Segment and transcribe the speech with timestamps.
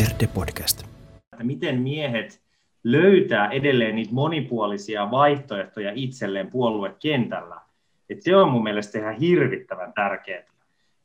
[0.00, 0.86] Verde Podcast.
[1.32, 2.40] Että miten miehet
[2.84, 7.60] löytää edelleen niitä monipuolisia vaihtoehtoja itselleen puoluekentällä.
[8.10, 10.42] Et se on mun mielestä ihan hirvittävän tärkeää.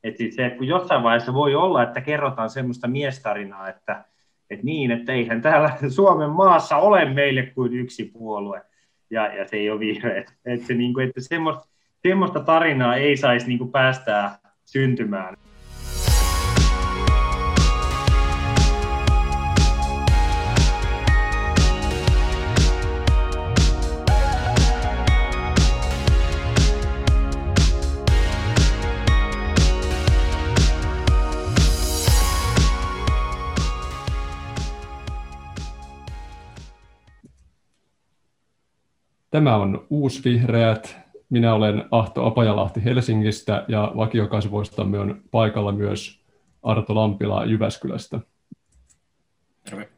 [0.03, 4.05] Et se, kun jossain vaiheessa voi olla, että kerrotaan semmoista miestarinaa, että,
[4.49, 8.61] että niin, että eihän täällä Suomen maassa ole meille kuin yksi puolue,
[9.09, 10.17] ja, ja se ei ole.
[10.45, 11.67] Että, niin kuin, että semmoista,
[12.07, 15.37] semmoista tarinaa ei saisi niin kuin päästää syntymään.
[39.35, 40.97] Tämä on Uusvihreät.
[41.29, 46.21] Minä olen Ahto Apajalahti Helsingistä ja vakiokasvoistamme on paikalla myös
[46.63, 48.19] Arto Lampila Jyväskylästä.
[49.63, 49.89] Terve.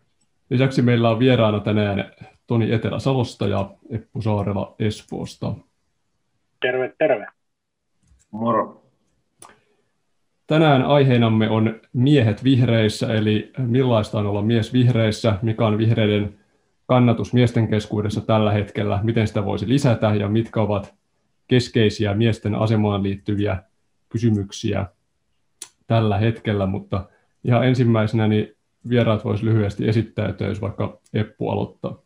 [0.50, 2.12] Lisäksi meillä on vieraana tänään
[2.48, 5.54] Toni Etelä-Salosta ja Eppu Saarela Espoosta.
[6.62, 7.28] Terve, terve.
[8.32, 8.84] Moro.
[10.48, 16.40] Tänään aiheenamme on miehet vihreissä, eli millaista on olla mies vihreissä, mikä on vihreiden
[16.88, 20.96] kannatus miesten keskuudessa tällä hetkellä, miten sitä voisi lisätä ja mitkä ovat
[21.48, 23.64] keskeisiä miesten asemaan liittyviä
[24.10, 24.86] kysymyksiä
[25.88, 27.10] tällä hetkellä, mutta
[27.44, 28.56] ihan ensimmäisenä niin
[28.90, 32.00] vieraat voisi lyhyesti esittää, että jos vaikka Eppu aloittaa.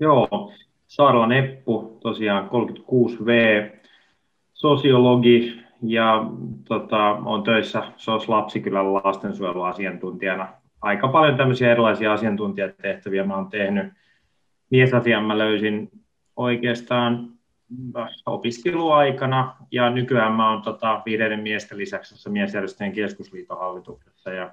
[0.00, 0.52] Joo,
[0.86, 3.30] Saarlan Eppu, tosiaan 36V,
[4.52, 6.24] sosiologi ja
[6.68, 13.92] tota, on töissä SOS Lapsikylän lastensuojeluasiantuntijana aika paljon tämmöisiä erilaisia asiantuntijatehtäviä mä oon tehnyt.
[14.70, 15.90] Miesasian mä löysin
[16.36, 17.32] oikeastaan
[18.26, 24.50] opiskeluaikana ja nykyään mä oon tota, viideiden miesten lisäksi miesjärjestöjen keskusliiton hallituksessa ja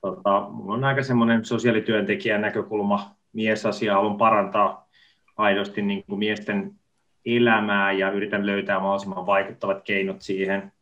[0.00, 4.88] tota, mulla on aika semmoinen sosiaalityöntekijän näkökulma miesasia, haluan parantaa
[5.36, 6.72] aidosti niin kuin miesten
[7.26, 10.72] elämää ja yritän löytää mahdollisimman vaikuttavat keinot siihen.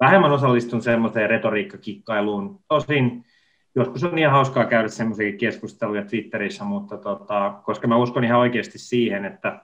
[0.00, 2.60] Vähemmän osallistun semmoiseen retoriikkakikkailuun.
[2.68, 3.24] Tosin
[3.74, 8.78] joskus on ihan hauskaa käydä semmoisia keskusteluja Twitterissä, mutta tota, koska mä uskon ihan oikeasti
[8.78, 9.60] siihen, että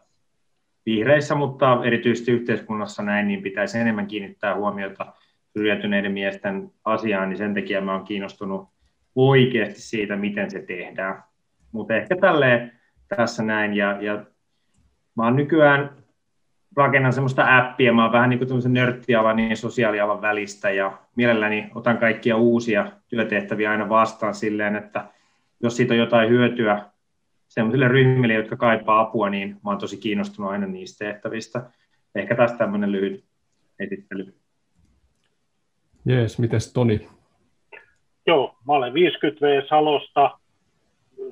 [0.86, 5.12] vihreissä, mutta erityisesti yhteiskunnassa näin, niin pitäisi enemmän kiinnittää huomiota
[5.56, 8.68] syrjäytyneiden miesten asiaan, niin sen takia mä oon kiinnostunut
[9.14, 11.22] oikeasti siitä, miten se tehdään.
[11.72, 12.72] Mutta ehkä tälleen
[13.16, 14.24] tässä näin, ja, ja
[15.16, 15.90] mä oon nykyään
[16.78, 21.98] rakennan semmoista appia, mä oon vähän niin kuin nörttialan niin sosiaalialan välistä ja mielelläni otan
[21.98, 25.04] kaikkia uusia työtehtäviä aina vastaan silleen, että
[25.62, 26.82] jos siitä on jotain hyötyä
[27.48, 31.70] semmoisille ryhmille, jotka kaipaa apua, niin mä oon tosi kiinnostunut aina niistä tehtävistä.
[32.14, 33.24] Ehkä tästä tämmöinen lyhyt
[33.80, 34.34] esittely.
[36.04, 37.08] Jees, mites Toni?
[38.26, 40.38] Joo, mä olen 50V Salosta,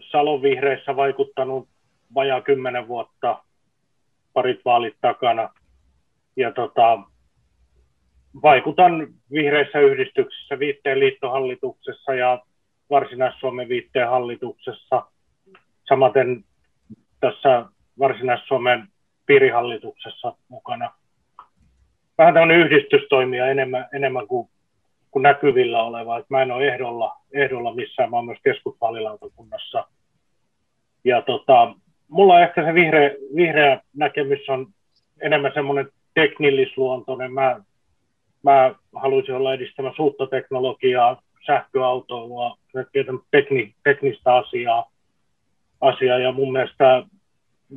[0.01, 1.69] Salon vihreissä vaikuttanut
[2.15, 3.43] vajaa kymmenen vuotta,
[4.37, 5.49] parit vaalit takana.
[6.37, 6.99] Ja tota,
[8.43, 12.43] vaikutan vihreissä yhdistyksissä, viitteen liittohallituksessa ja
[12.91, 15.07] Varsinais-Suomen viitteen hallituksessa.
[15.89, 16.45] Samaten
[17.21, 17.65] tässä
[17.99, 18.89] Varsinais-Suomen
[19.27, 20.91] piirihallituksessa mukana.
[22.19, 24.49] Vähän tämmöinen yhdistystoimija enemmän, enemmän kuin,
[25.11, 26.19] kuin näkyvillä oleva.
[26.19, 29.85] Et mä en ole ehdolla, ehdolla missään, mä oon myös keskusvaalilautakunnassa.
[31.05, 31.75] Ja tota,
[32.17, 34.67] mulla ehkä se vihreä, vihreä näkemys on
[35.21, 37.33] enemmän semmoinen teknillisluontoinen.
[37.33, 37.61] Mä,
[38.43, 42.57] mä haluaisin olla edistämässä uutta teknologiaa, sähköautoilua,
[43.31, 44.91] tekni, teknistä asiaa,
[45.81, 46.19] asiaa.
[46.19, 47.03] Ja mun mielestä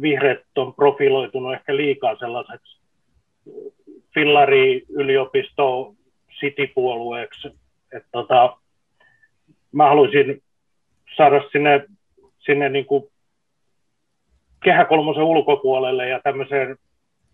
[0.01, 2.79] vihreät on profiloitunut ehkä liikaa sellaiseksi
[4.13, 5.93] fillari yliopisto
[6.39, 7.47] citypuolueeksi.
[7.93, 8.57] Että tota,
[9.71, 10.41] mä haluaisin
[11.17, 11.85] saada sinne,
[12.39, 13.03] sinne niin kuin
[14.63, 16.77] kehäkolmosen ulkopuolelle ja tämmöiseen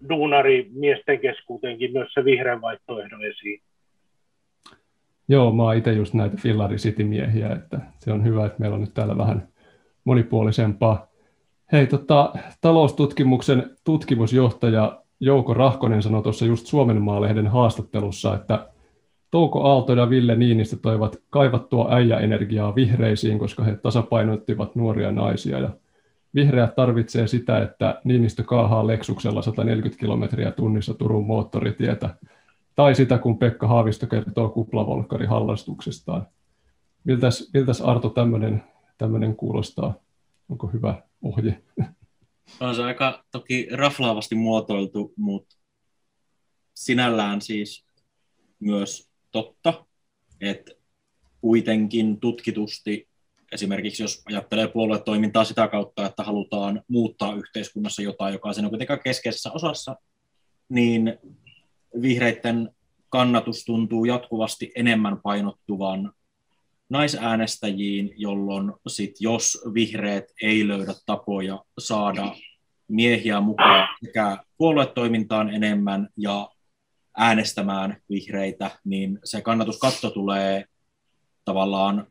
[0.09, 3.61] duunarimiesten keskuuteenkin myös se vihreän vaihtoehdon esiin.
[5.27, 8.81] Joo, mä oon itse just näitä Fillari City-miehiä, että se on hyvä, että meillä on
[8.81, 9.47] nyt täällä vähän
[10.03, 11.07] monipuolisempaa.
[11.71, 18.67] Hei, tota, taloustutkimuksen tutkimusjohtaja Jouko Rahkonen sanoi tuossa just Suomen Maalehden haastattelussa, että
[19.31, 25.69] Touko Aalto ja Ville Niinistö toivat kaivattua äijäenergiaa vihreisiin, koska he tasapainottivat nuoria naisia ja
[26.35, 32.15] Vihreät tarvitsee sitä, että Niinistö kaahaa Leksuksella 140 kilometriä tunnissa Turun moottoritietä,
[32.75, 36.27] tai sitä, kun Pekka Haavisto kertoo kuplavolkkari hallastuksestaan.
[37.03, 38.63] Miltäs, miltäs Arto tämmöinen
[38.97, 39.93] tämmöinen kuulostaa?
[40.49, 41.61] Onko hyvä ohje?
[42.59, 45.55] On se aika toki raflaavasti muotoiltu, mutta
[46.73, 47.85] sinällään siis
[48.59, 49.85] myös totta,
[50.41, 50.71] että
[51.41, 53.07] kuitenkin tutkitusti,
[53.55, 59.51] esimerkiksi jos ajattelee puoluetoimintaa sitä kautta, että halutaan muuttaa yhteiskunnassa jotain, joka on kuitenkaan keskeisessä
[59.51, 59.95] osassa,
[60.69, 61.17] niin
[62.01, 62.69] vihreiden
[63.09, 66.13] kannatus tuntuu jatkuvasti enemmän painottuvan
[66.89, 72.35] naisäänestäjiin, jolloin sit jos vihreät ei löydä tapoja saada
[72.87, 76.49] miehiä mukaan sekä puoluetoimintaan enemmän ja
[77.17, 80.65] äänestämään vihreitä, niin se kannatuskatto tulee
[81.45, 82.07] tavallaan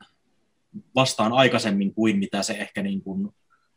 [0.95, 3.29] vastaan aikaisemmin kuin mitä se ehkä niin kuin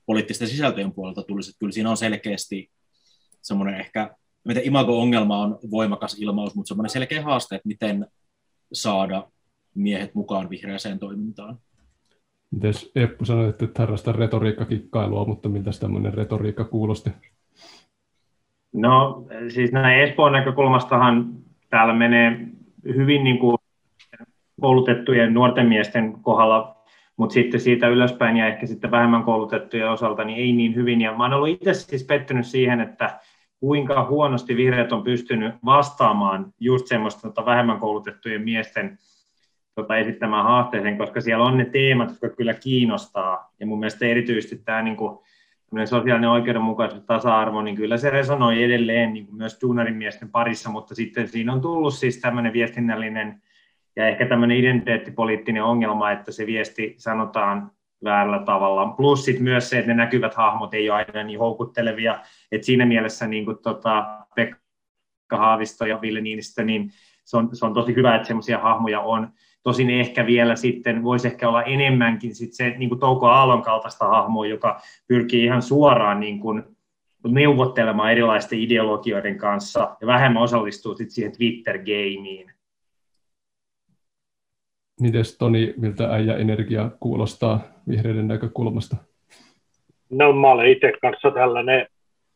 [0.05, 1.49] poliittisten sisältöjen puolelta tulisi.
[1.49, 2.71] Että kyllä siinä on selkeästi
[3.41, 4.15] semmoinen ehkä,
[4.45, 8.07] miten imago-ongelma on voimakas ilmaus, mutta semmoinen selkeä haaste, että miten
[8.73, 9.31] saada
[9.75, 11.59] miehet mukaan vihreäseen toimintaan.
[12.51, 17.09] Mites Eppu sanoi, että et harrasta retoriikkakikkailua, mutta miltä tämmöinen retoriikka kuulosti?
[18.73, 21.33] No siis näin Espoon näkökulmastahan
[21.69, 22.47] täällä menee
[22.85, 23.57] hyvin niin kuin
[24.61, 26.76] koulutettujen nuorten miesten kohdalla,
[27.17, 31.01] mutta sitten siitä ylöspäin ja ehkä sitten vähemmän koulutettujen osalta niin ei niin hyvin.
[31.01, 33.19] Ja mä olen ollut itse siis pettynyt siihen, että
[33.59, 38.97] kuinka huonosti vihreät on pystynyt vastaamaan just semmoista tota vähemmän koulutettujen miesten
[39.75, 43.53] tota, esittämään haasteeseen, koska siellä on ne teemat, jotka kyllä kiinnostaa.
[43.59, 45.19] Ja mun mielestä erityisesti tämä niin kuin,
[45.85, 51.27] sosiaalinen oikeudenmukaisuus, tasa-arvo, niin kyllä se resonoi edelleen niin kuin myös duunarimiesten parissa, mutta sitten
[51.27, 53.41] siinä on tullut siis tämmöinen viestinnällinen
[53.97, 57.71] ja ehkä tämmöinen identiteettipoliittinen ongelma, että se viesti sanotaan
[58.03, 58.87] väärällä tavalla.
[58.87, 62.19] Plus sitten myös se, että ne näkyvät hahmot ei ole aina niin houkuttelevia,
[62.51, 64.05] että siinä mielessä niin kuin, tota,
[64.35, 66.91] Pekka Haavisto ja Ville Niinistö, niin
[67.25, 69.27] se on, se on tosi hyvä, että semmoisia hahmoja on.
[69.63, 74.07] Tosin ehkä vielä sitten voisi ehkä olla enemmänkin sit se niin kuin Touko Aallon kaltaista
[74.07, 76.63] hahmoa, joka pyrkii ihan suoraan niin kuin
[77.27, 82.56] neuvottelemaan erilaisten ideologioiden kanssa ja vähemmän osallistuu sit siihen Twitter-gameiin.
[85.01, 88.95] Mites Toni, miltä äijä energia kuulostaa vihreiden näkökulmasta?
[90.09, 91.87] No mä olen itse kanssa tällainen,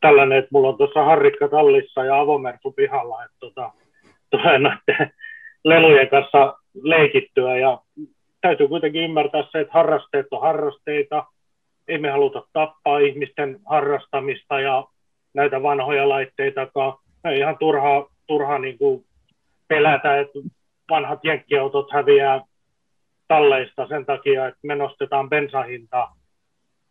[0.01, 3.71] tällainen, että mulla on tuossa harrikka tallissa ja avomersu pihalla, että tota,
[4.59, 5.13] näiden
[5.63, 7.81] lelujen kanssa leikittyä ja
[8.41, 11.25] täytyy kuitenkin ymmärtää se, että harrasteet on harrasteita,
[11.87, 14.85] ei me haluta tappaa ihmisten harrastamista ja
[15.33, 16.93] näitä vanhoja laitteitakaan.
[17.23, 19.05] Me ihan turhaa, turhaa niin kuin
[19.67, 20.39] pelätä, että
[20.89, 22.41] vanhat jenkkiautot häviää
[23.31, 26.15] talleista sen takia, että me nostetaan bensahintaa.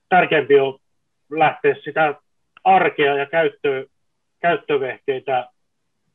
[0.09, 0.79] Tärkeämpi on
[1.31, 2.15] lähteä sitä
[2.65, 3.87] arkea ja käyttö,
[4.41, 5.49] käyttövehkeitä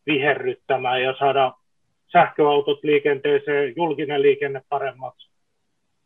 [0.06, 1.54] viherryttämään ja saada
[2.12, 5.30] sähköautot liikenteeseen, julkinen liikenne paremmaksi.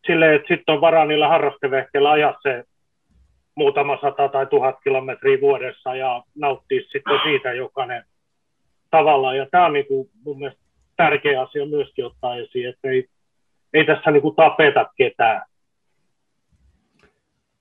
[0.07, 2.63] Silleen, että sitten on varaa niillä harrastevehkeillä ajaa se
[3.55, 8.03] muutama sata tai tuhat kilometriä vuodessa ja nauttia sitten siitä jokainen
[8.91, 9.35] tavalla.
[9.35, 10.63] Ja tämä on niin kuin mun mielestä
[10.97, 13.07] tärkeä asia myöskin ottaa esiin, että ei,
[13.73, 15.41] ei tässä niin kuin tapeta ketään.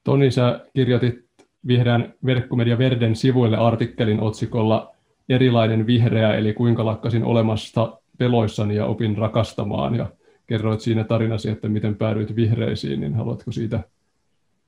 [0.05, 1.29] Toni, sä kirjoitit
[1.67, 4.95] vihreän verkkomedia Verden sivuille artikkelin otsikolla
[5.29, 10.07] Erilainen vihreä, eli kuinka lakkasin olemasta peloissani ja opin rakastamaan ja
[10.47, 13.81] kerroit siinä tarinasi, että miten päädyit vihreisiin, niin haluatko siitä,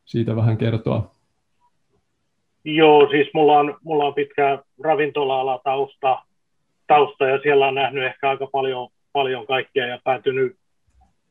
[0.05, 1.11] siitä vähän kertoa?
[2.65, 6.23] Joo, siis mulla on, mulla on pitkä ravintola tausta,
[6.87, 10.57] tausta ja siellä on nähnyt ehkä aika paljon, paljon kaikkea ja päätynyt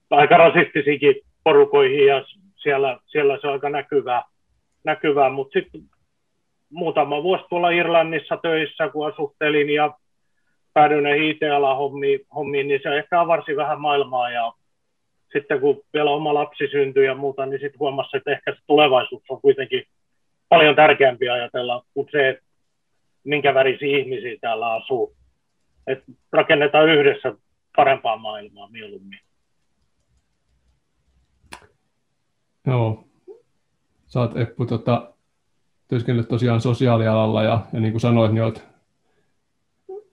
[0.09, 2.25] aika rasistisikin porukoihin ja
[2.55, 4.23] siellä, siellä se on aika näkyvää,
[4.83, 5.29] näkyvää.
[5.29, 5.81] mutta sitten
[6.69, 9.93] muutama vuosi tuolla Irlannissa töissä, kun asuttelin ja
[10.73, 14.53] päädyin näihin IT-alahommiin, hommiin, niin se ehkä avarsi vähän maailmaa ja
[15.33, 19.23] sitten kun vielä oma lapsi syntyi ja muuta, niin sitten huomasi, että ehkä se tulevaisuus
[19.29, 19.83] on kuitenkin
[20.49, 22.39] paljon tärkeämpi ajatella kuin se,
[23.23, 25.15] minkä värisiä ihmisiä täällä asuu.
[25.87, 27.33] Että rakennetaan yhdessä
[27.75, 29.19] parempaa maailmaa mieluummin.
[32.69, 33.03] Joo.
[34.07, 35.13] Sä oot Eppu tota,
[35.87, 38.69] työskennellyt tosiaan sosiaalialalla ja, ja niin kuin sanoit, niin olet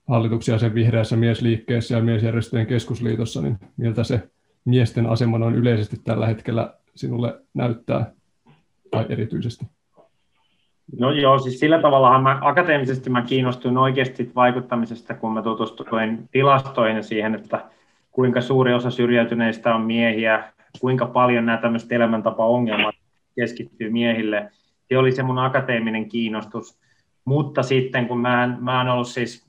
[0.09, 4.29] hallituksia sen vihreässä miesliikkeessä ja miesjärjestöjen keskusliitossa, niin miltä se
[4.65, 8.13] miesten asema noin yleisesti tällä hetkellä sinulle näyttää,
[8.91, 9.67] tai erityisesti?
[10.99, 17.05] No joo, siis sillä tavalla mä akateemisesti mä kiinnostuin oikeasti vaikuttamisesta, kun mä tutustuin tilastoihin
[17.05, 17.65] siihen, että
[18.17, 22.95] kuinka suuri osa syrjäytyneistä on miehiä, kuinka paljon nämä tämmöiset elämäntapa-ongelmat
[23.35, 24.51] keskittyy miehille.
[24.89, 26.81] Se oli se mun akateeminen kiinnostus.
[27.25, 29.47] Mutta sitten kun mä, mä oon ollut siis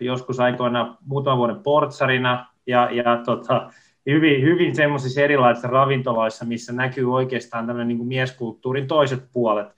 [0.00, 3.70] joskus aikoina muutaman vuoden portsarina ja, ja tota,
[4.06, 9.68] hyvin, hyvin semmoisissa erilaisissa ravintoloissa, missä näkyy oikeastaan tämmöinen niin mieskulttuurin toiset puolet.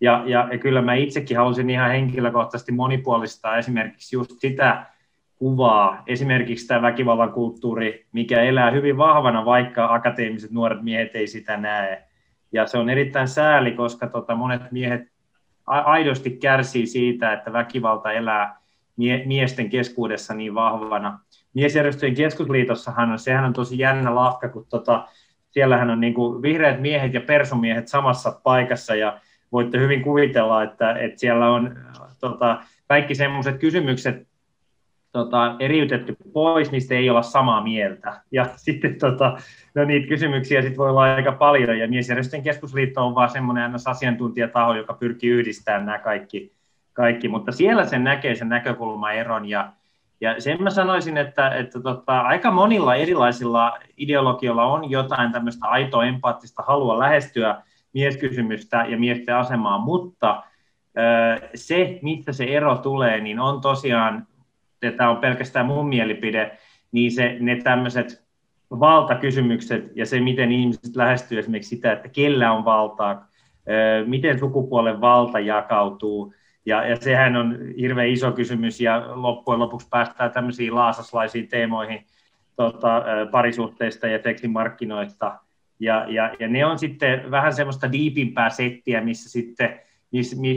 [0.00, 4.86] Ja, ja, ja kyllä mä itsekin halusin ihan henkilökohtaisesti monipuolistaa esimerkiksi just sitä,
[5.38, 11.56] kuvaa esimerkiksi tämä väkivallan kulttuuri, mikä elää hyvin vahvana, vaikka akateemiset nuoret miehet ei sitä
[11.56, 12.04] näe.
[12.52, 15.02] Ja se on erittäin sääli, koska tota, monet miehet
[15.66, 18.56] aidosti kärsii siitä, että väkivalta elää
[18.96, 21.18] mie- miesten keskuudessa niin vahvana.
[21.54, 25.08] Miesjärjestöjen keskusliitossahan on, sehän on tosi jännä lahka, kun tota,
[25.50, 29.20] siellähän on niin kuin vihreät miehet ja persomiehet samassa paikassa ja
[29.52, 31.76] voitte hyvin kuvitella, että, että siellä on
[32.20, 34.28] tota, kaikki sellaiset kysymykset
[35.12, 38.20] tota, eriytetty pois, niistä ei olla samaa mieltä.
[38.32, 39.38] Ja sitten tota,
[39.74, 44.74] no niitä kysymyksiä sit voi olla aika paljon, ja Miesjärjestöjen keskusliitto on vaan semmoinen asiantuntijataho,
[44.74, 46.52] joka pyrkii yhdistämään nämä kaikki,
[46.92, 47.28] kaikki.
[47.28, 49.72] mutta siellä sen näkee sen näkökulmaeron, ja,
[50.20, 56.04] ja sen mä sanoisin, että, että tota, aika monilla erilaisilla ideologioilla on jotain tämmöistä aitoa
[56.04, 57.62] empaattista halua lähestyä
[57.92, 60.42] mieskysymystä ja miesten asemaa, mutta
[61.54, 64.26] se, mistä se ero tulee, niin on tosiaan,
[64.96, 66.58] tämä on pelkästään mun mielipide,
[66.92, 68.28] niin se, ne tämmöiset
[68.70, 73.28] valtakysymykset ja se, miten ihmiset lähestyy esimerkiksi sitä, että kellä on valtaa,
[74.06, 76.34] miten sukupuolen valta jakautuu,
[76.66, 82.06] ja, ja sehän on hirveän iso kysymys, ja loppujen lopuksi päästään tämmöisiin laasaslaisiin teemoihin
[82.56, 85.38] tota, parisuhteista ja seksimarkkinoista,
[85.80, 89.80] ja, ja, ja ne on sitten vähän semmoista diipimpää settiä, missä sitten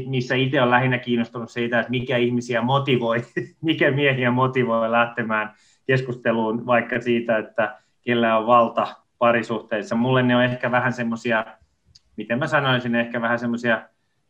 [0.08, 3.22] missä itse on lähinnä kiinnostunut siitä, että mikä ihmisiä motivoi,
[3.62, 5.53] mikä miehiä motivoi lähtemään
[5.88, 9.96] keskusteluun vaikka siitä, että kellä on valta parisuhteissa.
[9.96, 11.46] Mulle ne on ehkä vähän semmoisia,
[12.17, 13.81] miten mä sanoisin, ehkä vähän semmoisia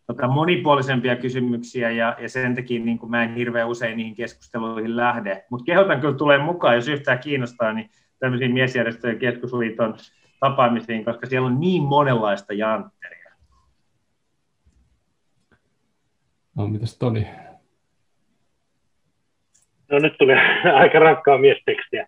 [0.07, 4.97] tota, monipuolisempia kysymyksiä ja, ja sen takia niin kuin mä en hirveän usein niihin keskusteluihin
[4.97, 5.45] lähde.
[5.49, 9.95] Mutta kehotan kyllä tulee mukaan, jos yhtään kiinnostaa, niin tämmöisiin miesjärjestöjen keskusliiton
[10.39, 13.20] tapaamisiin, koska siellä on niin monenlaista jantteria.
[16.57, 17.27] No, mitäs Toni?
[19.91, 20.33] No nyt tuli
[20.81, 22.07] aika rankkaa miestekstiä.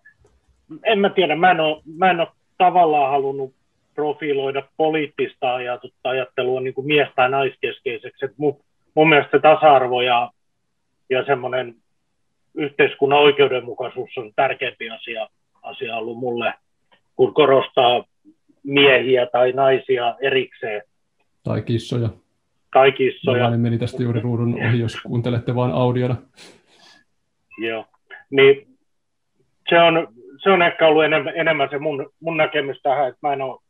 [0.82, 3.54] En mä tiedä, mä en ole, mä en ole tavallaan halunnut
[3.94, 5.54] profiloida poliittista
[6.04, 8.24] ajattelua niin kuin mies- tai naiskeskeiseksi.
[8.24, 8.60] Et mun,
[8.94, 10.30] mun mielestä tasa-arvo ja,
[11.10, 11.74] ja semmoinen
[12.54, 15.28] yhteiskunnan oikeudenmukaisuus on tärkeämpi asia,
[15.62, 16.54] asia ollut mulle,
[17.16, 18.04] kun korostaa
[18.62, 20.82] miehiä tai naisia erikseen.
[21.42, 22.08] Tai kissoja.
[22.74, 23.50] Tai kissoja.
[23.50, 26.16] Mä meni tästä juuri ruudun ohi, jos kuuntelette vain audiona.
[27.58, 27.84] Joo,
[28.30, 28.76] niin
[29.68, 30.08] se on,
[30.42, 33.60] se on ehkä ollut enemmän, enemmän se mun, mun näkemys tähän, että mä en ole,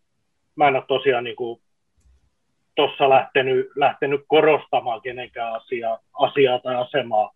[0.56, 1.36] mä en ole tosiaan niin
[2.74, 7.32] tuossa lähtenyt, lähtenyt korostamaan kenenkään asiaa, asiaa tai asemaa.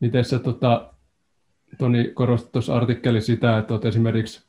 [0.00, 0.92] Miten sä tota,
[1.78, 4.46] Toni korostit tuossa artikkeli sitä, että olet esimerkiksi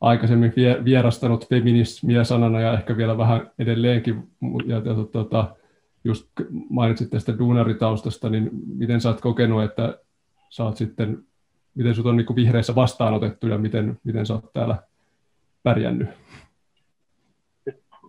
[0.00, 0.52] aikaisemmin
[0.84, 4.28] vierastanut feminismiä sanana ja ehkä vielä vähän edelleenkin.
[4.66, 4.80] Ja,
[5.12, 5.56] tota,
[6.04, 6.26] just
[6.70, 9.98] mainitsit tästä duunaritaustasta, niin miten sä oot kokenut, että
[10.50, 11.18] sä oot sitten,
[11.74, 14.76] miten sut on niin vihreissä vastaanotettu ja miten, miten sä oot täällä
[15.62, 16.08] pärjännyt?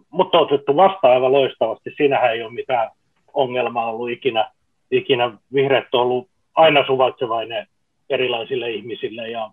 [0.09, 1.93] Mutta otettu vastaan aivan loistavasti.
[1.97, 2.91] Siinähän ei ole mitään
[3.33, 4.51] ongelmaa ollut ikinä.
[4.91, 7.67] Ikinä vihreät on ollut aina suvaitsevainen
[8.09, 9.51] erilaisille ihmisille ja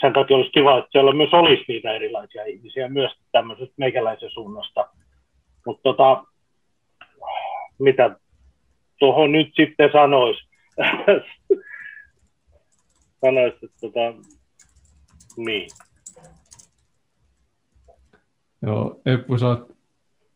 [0.00, 4.88] sen takia olisi kiva, että siellä myös olisi niitä erilaisia ihmisiä myös tämmöisestä meikäläisen suunnasta.
[5.66, 6.24] Mutta tota,
[7.78, 8.16] mitä
[8.98, 10.48] tuohon nyt sitten sanoisi?
[13.24, 14.28] sanoisi, että tota,
[15.36, 15.68] niin.
[18.62, 19.74] Joo, Eppu, sä oot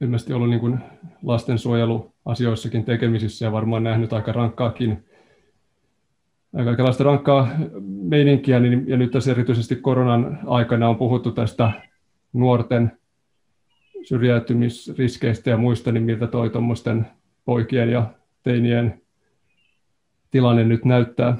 [0.01, 0.79] ilmeisesti ollut niin
[1.23, 5.08] lastensuojeluasioissakin tekemisissä ja varmaan nähnyt aika rankkaakin
[6.65, 7.49] kaikenlaista rankkaa
[8.03, 11.73] meininkiä, niin, ja nyt tässä erityisesti koronan aikana on puhuttu tästä
[12.33, 12.99] nuorten
[14.03, 17.07] syrjäytymisriskeistä ja muista, niin miltä toi tuommoisten
[17.45, 18.07] poikien ja
[18.43, 19.03] teinien
[20.31, 21.37] tilanne nyt näyttää?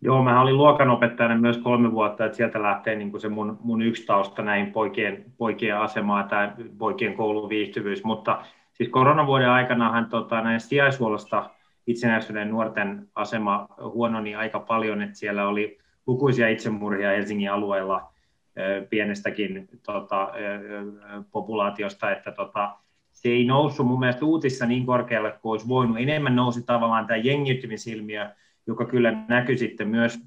[0.00, 3.82] Joo, mä olin luokanopettajana myös kolme vuotta, että sieltä lähtee niin kuin se mun, mun
[3.82, 10.60] yksi tausta näihin poikien, poikien asemaa tai poikien kouluviihtyvyys, mutta siis koronavuoden aikana tota, näin
[10.60, 11.50] sijaishuollosta
[11.86, 18.12] itsenäisyyden nuorten asema huononi aika paljon, että siellä oli lukuisia itsemurhia Helsingin alueella
[18.90, 20.32] pienestäkin tota,
[21.30, 22.76] populaatiosta, että tota,
[23.12, 25.98] se ei noussut mun mielestä uutissa niin korkealle kuin olisi voinut.
[25.98, 28.30] Enemmän nousi tavallaan tämä jengiytymisilmiö,
[28.66, 30.20] joka kyllä näkyi sitten myös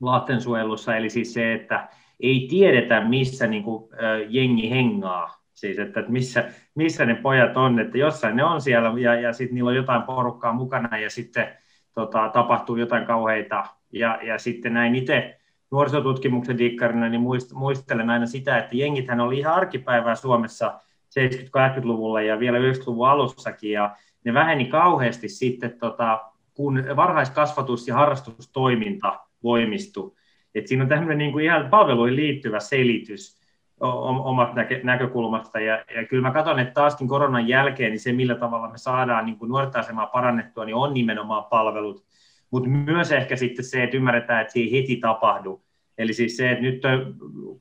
[0.00, 1.88] lastensuojelussa, eli siis se, että
[2.20, 3.90] ei tiedetä, missä niin kuin,
[4.28, 9.20] jengi hengaa, siis että missä, missä ne pojat on, että jossain ne on siellä ja,
[9.20, 11.48] ja sitten niillä on jotain porukkaa mukana ja sitten
[11.94, 13.64] tota, tapahtuu jotain kauheita.
[13.92, 15.38] Ja, ja sitten näin itse
[15.70, 17.20] nuorisotutkimuksen dikkarina, niin
[17.54, 20.80] muistelen aina sitä, että jengithän oli ihan arkipäivää Suomessa
[21.18, 23.72] 70-80-luvulla ja vielä 90-luvun alussakin.
[23.72, 26.20] Ja ne väheni kauheasti sitten tota,
[26.54, 30.16] kun varhaiskasvatus ja harrastustoiminta voimistu.
[30.54, 33.37] Et siinä on tämmöinen niin kuin ihan palveluihin liittyvä selitys
[33.80, 35.60] omat näkö, näkökulmasta.
[35.60, 39.26] Ja, ja kyllä mä katson, että taaskin koronan jälkeen niin se, millä tavalla me saadaan
[39.26, 42.04] niin kuin nuorten asemaa parannettua, niin on nimenomaan palvelut.
[42.50, 45.62] Mutta myös ehkä sitten se, että ymmärretään, että ei heti tapahdu.
[45.98, 46.82] Eli siis se, että nyt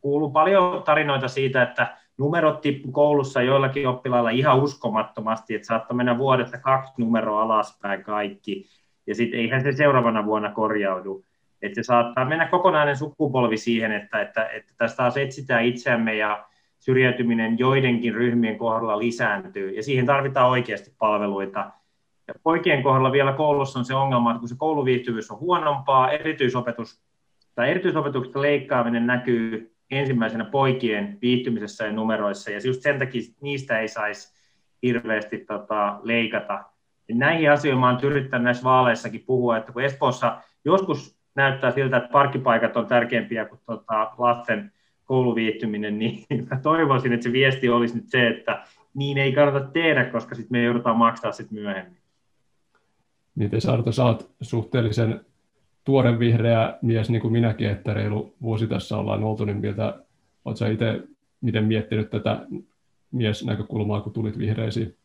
[0.01, 6.17] kuuluu paljon tarinoita siitä, että numerot tippu koulussa joillakin oppilailla ihan uskomattomasti, että saattaa mennä
[6.17, 8.65] vuodesta kaksi numeroa alaspäin kaikki,
[9.07, 11.23] ja sitten eihän se seuraavana vuonna korjaudu.
[11.61, 16.45] Että saattaa mennä kokonainen sukupolvi siihen, että, että, että tästä taas etsitään itseämme ja
[16.79, 21.71] syrjäytyminen joidenkin ryhmien kohdalla lisääntyy, ja siihen tarvitaan oikeasti palveluita.
[22.27, 27.01] Ja poikien kohdalla vielä koulussa on se ongelma, että kun se kouluviihtyvyys on huonompaa, erityisopetus
[27.55, 33.87] tai erityisopetuksesta leikkaaminen näkyy ensimmäisenä poikien viihtymisessä ja numeroissa, ja just sen takia niistä ei
[33.87, 34.37] saisi
[34.83, 36.63] hirveästi tota, leikata.
[37.07, 42.09] Ja näihin asioihin olen yrittänyt näissä vaaleissakin puhua, että kun Espoossa joskus näyttää siltä, että
[42.09, 44.71] parkkipaikat on tärkeämpiä kuin tota, lasten
[45.05, 48.63] kouluviihtyminen, niin mä toivoisin, että se viesti olisi nyt se, että
[48.93, 51.97] niin ei kannata tehdä, koska sitten me joudutaan maksaa sitten myöhemmin.
[53.35, 55.25] Miten Arto, sä oot suhteellisen
[55.83, 59.99] tuore vihreä mies, niin kuin minäkin, että reilu vuosi tässä ollaan oltu, niin miltä
[60.45, 61.03] oletko itse
[61.41, 62.45] miten miettinyt tätä
[63.11, 64.95] miesnäkökulmaa, kun tulit vihreisiin?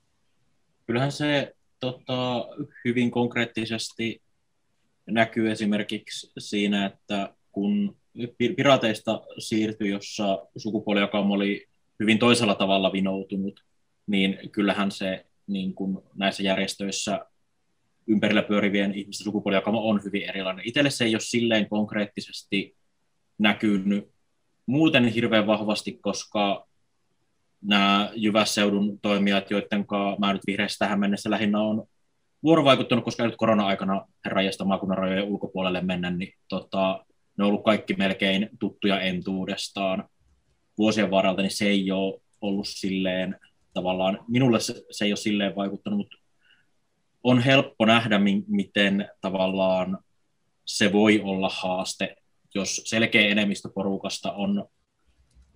[0.86, 2.46] Kyllähän se tota,
[2.84, 4.20] hyvin konkreettisesti
[5.06, 7.96] näkyy esimerkiksi siinä, että kun
[8.56, 11.66] pirateista siirtyi, jossa sukupuolijakauma oli
[12.00, 13.64] hyvin toisella tavalla vinoutunut,
[14.06, 17.26] niin kyllähän se niin kuin näissä järjestöissä
[18.06, 20.68] ympärillä pyörivien ihmisten sukupuolijakama on hyvin erilainen.
[20.68, 22.76] Itselle se ei ole silleen konkreettisesti
[23.38, 24.08] näkynyt
[24.66, 26.68] muuten hirveän vahvasti, koska
[27.62, 29.86] nämä Jyvässeudun toimijat, joiden
[30.18, 31.86] mä nyt vihreässä tähän mennessä lähinnä on
[32.42, 37.04] vuorovaikuttanut, koska nyt korona-aikana rajasta maakunnan rajojen ulkopuolelle mennä, niin tota,
[37.38, 40.08] ne on ollut kaikki melkein tuttuja entuudestaan.
[40.78, 43.36] Vuosien varalta, niin se ei ole ollut silleen
[43.74, 46.16] tavallaan, minulle se, se ei ole silleen vaikuttanut, mutta
[47.22, 49.98] on helppo nähdä, miten tavallaan
[50.64, 52.16] se voi olla haaste,
[52.54, 54.68] jos selkeä enemmistö porukasta on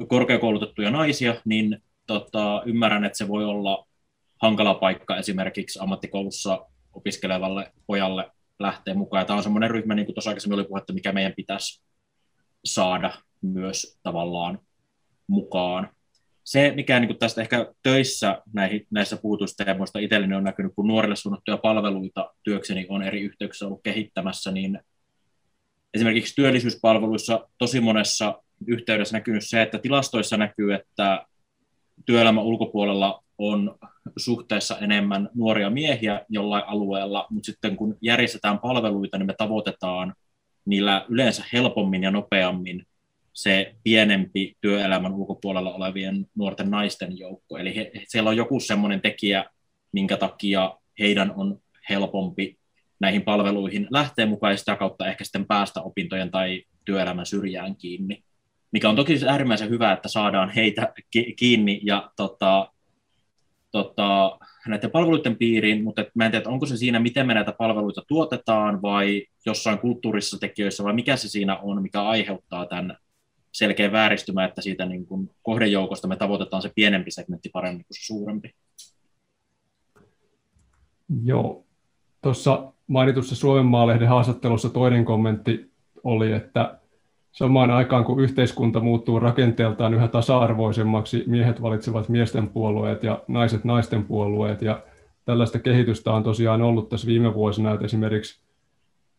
[0.08, 3.86] korkeakoulutettuja naisia, niin tota, ymmärrän, että se voi olla
[4.42, 9.20] hankala paikka esimerkiksi ammattikoulussa opiskelevalle pojalle lähteä mukaan.
[9.20, 11.82] Ja tämä on semmoinen ryhmä, niin kuin tuossa aikaisemmin oli puhetta, mikä meidän pitäisi
[12.64, 14.58] saada myös tavallaan
[15.26, 15.96] mukaan
[16.46, 20.86] se, mikä niin kuin tästä ehkä töissä näihin, näissä puhutuista teemoista itselleni on näkynyt, kun
[20.86, 24.80] nuorille suunnattuja palveluita työkseni on eri yhteyksissä ollut kehittämässä, niin
[25.94, 31.26] esimerkiksi työllisyyspalveluissa tosi monessa yhteydessä näkynyt se, että tilastoissa näkyy, että
[32.06, 33.78] työelämän ulkopuolella on
[34.16, 40.14] suhteessa enemmän nuoria miehiä jollain alueella, mutta sitten kun järjestetään palveluita, niin me tavoitetaan
[40.64, 42.86] niillä yleensä helpommin ja nopeammin
[43.32, 47.58] se pienempi työelämän ulkopuolella olevien nuorten naisten joukko.
[47.58, 49.44] Eli he, siellä on joku semmoinen tekijä,
[49.92, 52.58] minkä takia heidän on helpompi
[53.00, 58.22] näihin palveluihin lähteä mukaan ja sitä kautta ehkä sitten päästä opintojen tai työelämän syrjään kiinni.
[58.72, 60.92] Mikä on toki siis äärimmäisen hyvä, että saadaan heitä
[61.36, 62.72] kiinni ja tota,
[63.76, 67.52] tota, näiden palveluiden piiriin, mutta et mä en tiedä, onko se siinä, miten me näitä
[67.52, 72.96] palveluita tuotetaan vai jossain kulttuurisissa tekijöissä vai mikä se siinä on, mikä aiheuttaa tämän
[73.52, 78.06] selkeä vääristymä, että siitä niin kuin kohdejoukosta me tavoitetaan se pienempi segmentti paremmin kuin se
[78.06, 78.54] suurempi.
[81.24, 81.64] Joo.
[82.22, 85.70] Tuossa mainitussa Suomen Maalehden haastattelussa toinen kommentti
[86.04, 86.78] oli, että
[87.36, 94.04] samaan aikaan kun yhteiskunta muuttuu rakenteeltaan yhä tasa-arvoisemmaksi, miehet valitsevat miesten puolueet ja naiset naisten
[94.04, 94.62] puolueet.
[94.62, 94.82] Ja
[95.24, 98.40] tällaista kehitystä on tosiaan ollut tässä viime vuosina, että esimerkiksi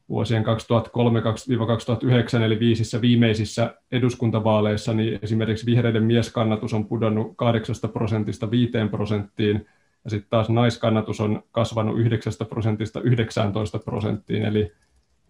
[0.09, 8.71] vuosien 2003-2009 eli viisissä viimeisissä eduskuntavaaleissa, niin esimerkiksi vihreiden mieskannatus on pudonnut 8 prosentista 5
[8.91, 9.65] prosenttiin,
[10.03, 14.71] ja sitten taas naiskannatus on kasvanut 9 prosentista 19 prosenttiin, eli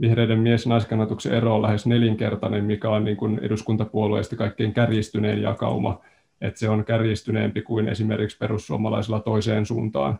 [0.02, 6.02] vihreiden mies-naiskannatuksen ero on lähes nelinkertainen, mikä on niin kuin eduskuntapuolueesta kaikkein kärjistyneen jakauma,
[6.42, 10.20] että se on kärjistyneempi kuin esimerkiksi perussuomalaisilla toiseen suuntaan.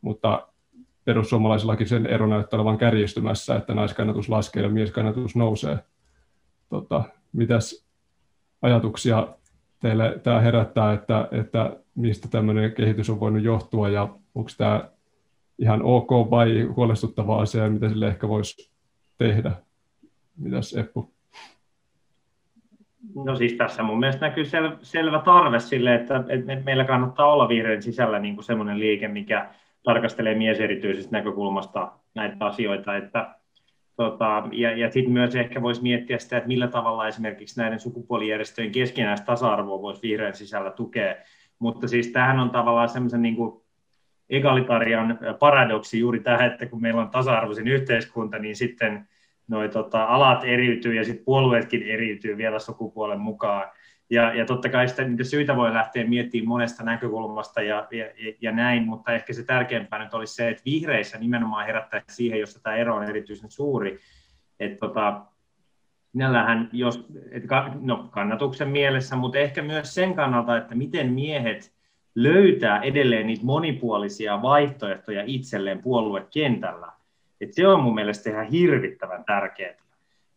[0.00, 0.48] Mutta
[1.04, 5.78] perussuomalaisillakin sen ero näyttää olevan kärjistymässä, että naiskannatus laskee ja mieskannatus nousee.
[6.68, 7.86] Tota, mitäs
[8.62, 9.28] ajatuksia
[9.80, 14.88] teille tämä herättää, että, että mistä tämmöinen kehitys on voinut johtua ja onko tämä
[15.58, 18.70] ihan ok vai huolestuttava asia mitä sille ehkä voisi
[19.18, 19.52] tehdä?
[20.36, 21.14] Mitäs Eppu?
[23.24, 27.48] No siis tässä mun mielestä näkyy sel- selvä tarve sille, että, että meillä kannattaa olla
[27.48, 29.50] vihreän sisällä niin kuin semmoinen liike, mikä
[29.82, 33.38] tarkastelee mieserityisistä näkökulmasta näitä asioita, että
[33.98, 38.72] Tota, ja ja sitten myös ehkä voisi miettiä sitä, että millä tavalla esimerkiksi näiden sukupuolijärjestöjen
[38.72, 41.14] keskinäistä tasa-arvoa voisi vihreän sisällä tukea.
[41.58, 43.36] Mutta siis tämähän on tavallaan semmoisen niin
[44.30, 49.08] egalitarian paradoksi juuri tähän, että kun meillä on tasa-arvoisin yhteiskunta, niin sitten
[49.48, 53.70] noi, tota, alat eriytyy ja sitten puolueetkin eriytyy vielä sukupuolen mukaan.
[54.10, 58.06] Ja, ja totta kai sitä niitä syitä voi lähteä miettimään monesta näkökulmasta ja, ja,
[58.40, 62.62] ja näin, mutta ehkä se tärkeämpää nyt olisi se, että vihreissä nimenomaan herättäisi siihen, jossa
[62.62, 63.98] tämä ero on erityisen suuri,
[64.60, 65.22] että tota,
[66.12, 67.44] Sinällähän, jos, et,
[67.80, 71.74] no, kannatuksen mielessä, mutta ehkä myös sen kannalta, että miten miehet
[72.22, 76.92] löytää edelleen niitä monipuolisia vaihtoehtoja itselleen puoluekentällä.
[77.40, 79.74] Et se on mun mielestä ihan hirvittävän tärkeää.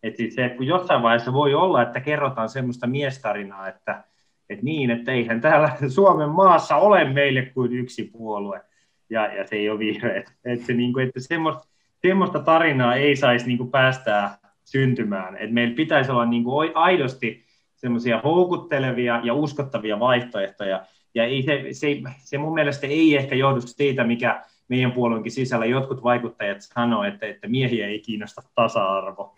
[0.04, 4.04] Et siis se, kun jossain vaiheessa voi olla, että kerrotaan semmoista miestarinaa, että,
[4.50, 8.62] että niin, että eihän täällä Suomen maassa ole meille kuin yksi puolue,
[9.10, 10.34] ja, ja se ei ole vihreät.
[10.46, 11.68] Että, se, niin kuin, että semmoista,
[12.02, 15.38] semmoista tarinaa ei saisi niin kuin päästää syntymään.
[15.38, 21.66] Et meillä pitäisi olla niin kuin aidosti semmoisia houkuttelevia ja uskottavia vaihtoehtoja, ja ei se,
[21.72, 27.04] se, se mun mielestä ei ehkä johdu siitä, mikä meidän puolueenkin sisällä jotkut vaikuttajat sanoo,
[27.04, 29.36] että, että miehiä ei kiinnosta tasa-arvo.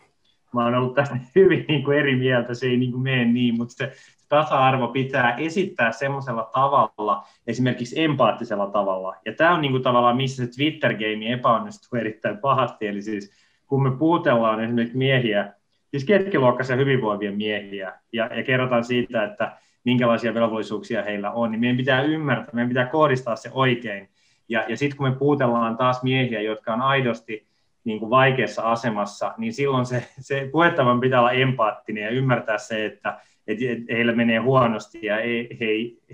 [0.53, 3.57] Mä oon ollut tästä hyvin niin kuin eri mieltä, se ei niin kuin mene niin,
[3.57, 3.93] mutta se
[4.29, 9.15] tasa-arvo pitää esittää semmoisella tavalla, esimerkiksi empaattisella tavalla.
[9.25, 13.31] Ja tämä on niin kuin tavallaan, missä se Twitter-game epäonnistuu erittäin pahasti, eli siis
[13.67, 15.53] kun me puutellaan esimerkiksi miehiä,
[15.91, 21.77] siis keskiluokkaisia hyvinvoivia miehiä, ja, ja kerrotaan siitä, että minkälaisia velvollisuuksia heillä on, niin meidän
[21.77, 24.09] pitää ymmärtää, meidän pitää kohdistaa se oikein.
[24.49, 27.47] Ja, ja sitten kun me puutellaan taas miehiä, jotka on aidosti
[27.83, 32.85] niin kuin vaikeassa asemassa, niin silloin se, se puhettavan pitää olla empaattinen ja ymmärtää se,
[32.85, 35.65] että, että heillä menee huonosti ja he, he,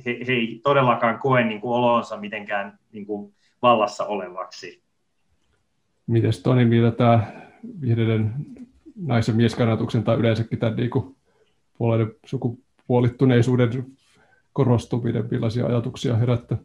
[0.05, 4.81] he, he ei todellakaan koe niin kuin olonsa mitenkään niin kuin vallassa olevaksi.
[6.07, 7.23] Miten Toni, mitä tämä
[7.81, 8.33] vihreiden
[9.05, 11.15] naisen mieskannatuksen tai yleensäkin tämän niin kuin
[11.77, 12.11] puolueiden
[12.89, 13.69] sukupuolittuneisuuden
[14.53, 16.57] korostuminen, millaisia ajatuksia herättää?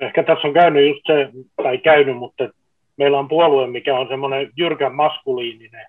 [0.00, 1.30] Ehkä tässä on käynyt just se,
[1.62, 2.48] tai käynyt, mutta
[2.96, 5.86] meillä on puolue, mikä on semmoinen jyrkän maskuliininen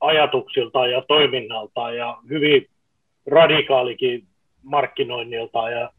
[0.00, 2.66] ajatuksiltaan ja toiminnaltaan ja hyvin
[3.26, 4.24] radikaalikin
[4.62, 5.72] markkinoinniltaan.
[5.72, 5.90] Ja,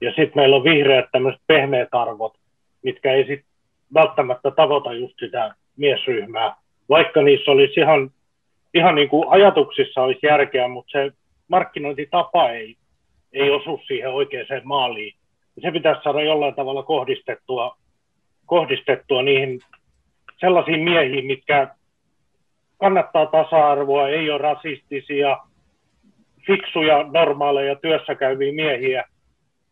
[0.00, 2.34] ja sitten meillä on vihreät tämmöiset pehmeät arvot,
[2.82, 3.44] mitkä ei sit
[3.94, 6.56] välttämättä tavoita just sitä miesryhmää,
[6.88, 8.10] vaikka niissä olisi ihan,
[8.74, 11.12] ihan niin kuin ajatuksissa olisi järkeä, mutta se
[11.48, 12.76] markkinointitapa ei,
[13.32, 15.14] ei osu siihen oikeaan maaliin.
[15.62, 17.76] Se pitäisi saada jollain tavalla kohdistettua,
[18.46, 19.60] kohdistettua niihin
[20.40, 21.74] sellaisiin miehiin, mitkä
[22.78, 25.38] kannattaa tasa-arvoa, ei ole rasistisia,
[26.46, 29.04] fiksuja, normaaleja, työssäkäyviä miehiä,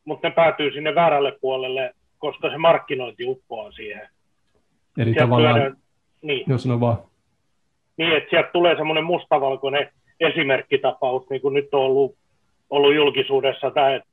[0.04, 4.08] mutta ne päätyy sinne väärälle puolelle, koska se markkinointi uppoaa siihen.
[4.98, 5.76] Eli sieltä tavallaan, lyödään,
[6.22, 6.44] niin.
[6.48, 6.98] jos on vaan.
[7.96, 9.88] Niin, että sieltä tulee semmoinen mustavalkoinen
[10.20, 12.16] esimerkkitapaus, niin kuin nyt on ollut,
[12.70, 14.08] ollut julkisuudessa tämä, että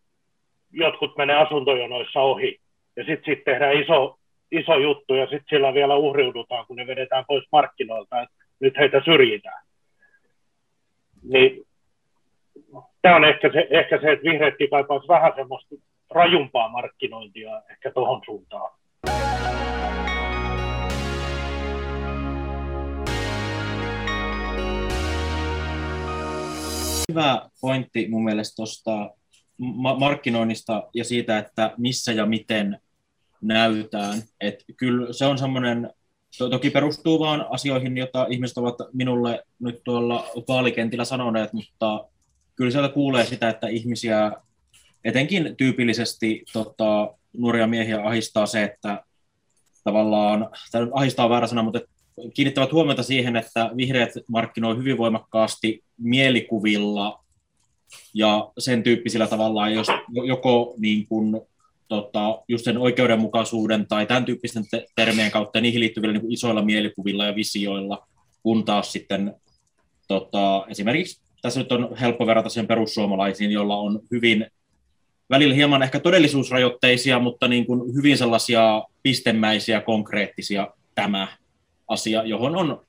[0.71, 2.59] jotkut menee asuntojonoissa ohi,
[2.95, 4.17] ja sitten sit tehdään iso,
[4.51, 9.01] iso juttu, ja sitten sillä vielä uhriudutaan, kun ne vedetään pois markkinoilta, että nyt heitä
[9.05, 9.63] syrjitään.
[11.23, 11.65] Niin
[13.01, 15.75] tämä on ehkä se, ehkä se että vihreätkin kaipaisi vähän semmoista
[16.09, 18.71] rajumpaa markkinointia ehkä tuohon suuntaan.
[27.13, 29.09] Hyvä pointti mun mielestä tuosta
[29.97, 32.79] markkinoinnista ja siitä, että missä ja miten
[33.41, 34.21] näytään.
[34.41, 35.89] Et kyllä se on semmoinen,
[36.37, 42.07] to, toki perustuu vaan asioihin, joita ihmiset ovat minulle nyt tuolla vaalikentillä sanoneet, mutta
[42.55, 44.31] kyllä sieltä kuulee sitä, että ihmisiä,
[45.05, 49.03] etenkin tyypillisesti tota, nuoria miehiä ahistaa se, että
[49.83, 51.79] tavallaan, tämä ahistaa väärä sana, mutta
[52.33, 57.23] kiinnittävät huomiota siihen, että vihreät markkinoi hyvin voimakkaasti mielikuvilla
[58.13, 59.87] ja sen tyyppisillä tavalla, jos
[60.27, 61.41] joko niin kuin,
[61.87, 67.25] tota, just sen oikeudenmukaisuuden tai tämän tyyppisten te- termien kautta niihin liittyvillä niin isoilla mielikuvilla
[67.25, 68.07] ja visioilla,
[68.43, 69.35] kun taas sitten
[70.07, 74.47] tota, esimerkiksi tässä nyt on helppo verrata sen perussuomalaisiin, jolla on hyvin
[75.29, 81.27] välillä hieman ehkä todellisuusrajoitteisia, mutta niin kuin hyvin sellaisia pistemäisiä, konkreettisia tämä
[81.87, 82.85] asia, johon on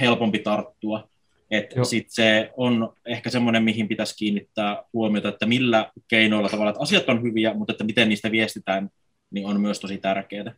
[0.00, 1.08] helpompi tarttua.
[1.50, 6.82] Että sit se on ehkä semmoinen, mihin pitäisi kiinnittää huomiota, että millä keinoilla tavalla, että
[6.82, 8.88] asiat on hyviä, mutta että miten niistä viestitään,
[9.30, 10.54] niin on myös tosi tärkeää.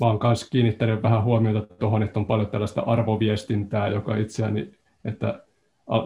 [0.00, 4.70] Mä oon myös kiinnittänyt vähän huomiota tuohon, että on paljon tällaista arvoviestintää, joka itseäni,
[5.04, 5.42] että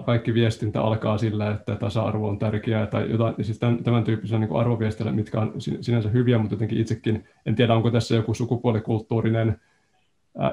[0.07, 4.57] kaikki viestintä alkaa sillä, että tasa-arvo on tärkeää tai jotain, siis tämän, tämän tyyppisellä niin
[4.57, 9.61] arvoviestillä, mitkä on sinänsä hyviä, mutta jotenkin itsekin en tiedä, onko tässä joku sukupuolikulttuurinen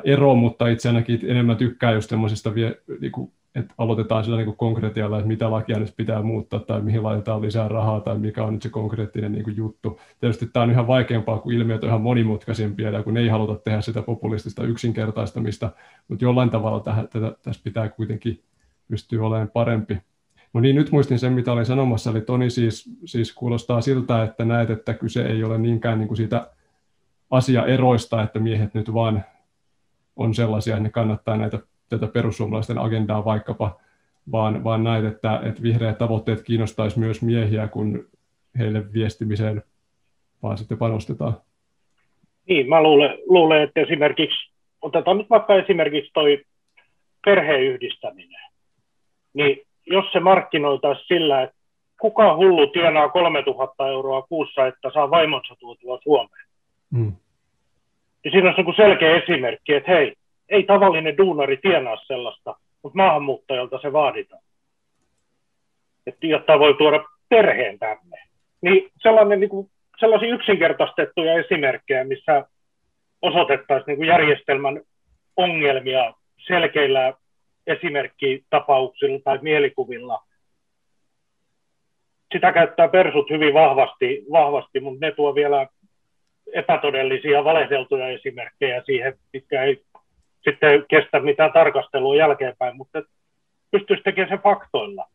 [0.04, 5.28] ero, mutta itse ainakin enemmän tykkää just semmoisista, niin että aloitetaan sillä niin konkretialla, että
[5.28, 8.70] mitä lakia nyt pitää muuttaa tai mihin laitetaan lisää rahaa tai mikä on nyt se
[8.70, 10.00] konkreettinen niin kuin juttu.
[10.20, 13.82] Tietysti tämä on ihan vaikeampaa, kun ilmiöt on ihan monimutkaisempia ja kun ei haluta tehdä
[13.82, 15.72] sitä populistista yksinkertaistamista,
[16.08, 18.42] mutta jollain tavalla tähän, tätä, tässä pitää kuitenkin
[18.88, 19.98] pystyä olemaan parempi.
[20.54, 24.46] No niin, nyt muistin sen, mitä olin sanomassa, eli Toni siis, siis kuulostaa siltä, että
[24.46, 26.52] näet, että kyse ei ole niinkään niin kuin siitä
[27.30, 29.24] asiaeroista, että miehet nyt vaan
[30.20, 33.80] on sellaisia, että ne kannattaa näitä, tätä perussuomalaisten agendaa vaikkapa,
[34.32, 38.10] vaan, vaan näet, että, että vihreät tavoitteet kiinnostaisi myös miehiä, kun
[38.60, 39.64] heille viestimiseen
[40.44, 41.34] vaan sitten panostetaan.
[42.50, 44.52] Niin, mä luulen, luulen että esimerkiksi,
[44.82, 46.44] otetaan nyt vaikka esimerkiksi toi
[47.26, 48.52] perheyhdistäminen,
[49.34, 51.56] niin jos se markkinoitaisi sillä, että
[52.02, 56.46] kuka hullu tienaa 3000 euroa kuussa, että saa vaimonsa tuotua Suomeen,
[56.90, 57.14] mm.
[58.26, 60.14] Ja siinä on selkeä esimerkki, että hei,
[60.50, 64.42] ei tavallinen duunari tienaa sellaista, mutta maahanmuuttajalta se vaaditaan.
[66.08, 68.18] Että jotta voi tuoda perheen tänne.
[68.62, 72.46] Niin sellainen, niin kuin, sellaisia yksinkertaistettuja esimerkkejä, missä
[73.22, 74.82] osoitettaisiin niin kuin järjestelmän
[75.38, 76.14] ongelmia
[76.48, 77.14] selkeillä
[77.68, 80.24] esimerkkitapauksilla tai mielikuvilla.
[82.34, 85.68] Sitä käyttää persut hyvin vahvasti, vahvasti mutta ne tuo vielä
[86.54, 89.84] epätodellisia valehdeltuja esimerkkejä siihen, mitkä ei
[90.44, 93.02] sitten kestä mitään tarkastelua jälkeenpäin, mutta
[93.72, 95.06] pystyisi tekemään sen faktoilla.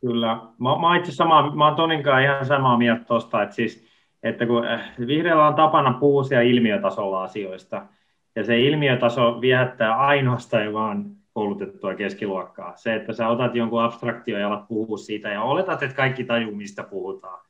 [0.00, 0.36] Kyllä.
[0.58, 3.88] Mä, mä itse sama, mä oon Toninkaan ihan samaa mieltä tuosta, että, siis,
[4.22, 7.86] että kun äh, vihreällä on tapana puhua ilmiötasolla asioista,
[8.36, 12.76] ja se ilmiötaso viehättää ainoastaan vaan koulutettua keskiluokkaa.
[12.76, 16.54] Se, että sä otat jonkun abstraktio ja alat puhua siitä ja oletat, että kaikki tajuu,
[16.54, 17.40] mistä puhutaan.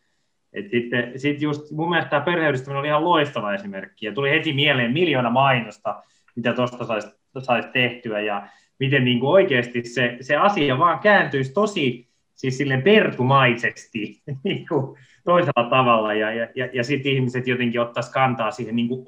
[0.52, 4.06] Et sitten sit just mun mielestä tämä perheyhdistäminen oli ihan loistava esimerkki.
[4.06, 6.02] Ja tuli heti mieleen miljoona mainosta,
[6.36, 8.20] mitä tuosta saisi sais tehtyä.
[8.20, 8.46] Ja
[8.78, 15.70] miten niin kuin oikeasti se, se asia vaan kääntyisi tosi siis pertumaisesti niin kuin toisella
[15.70, 16.14] tavalla.
[16.14, 19.06] Ja, ja, ja, ja sitten ihmiset jotenkin ottaisi kantaa siihen niin kuin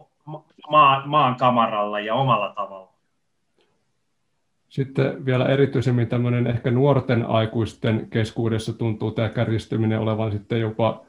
[0.70, 2.94] maan, maan kamaralla ja omalla tavalla.
[4.68, 11.04] Sitten vielä erityisemmin tämmöinen ehkä nuorten aikuisten keskuudessa tuntuu tämä kärjistyminen olevan sitten jopa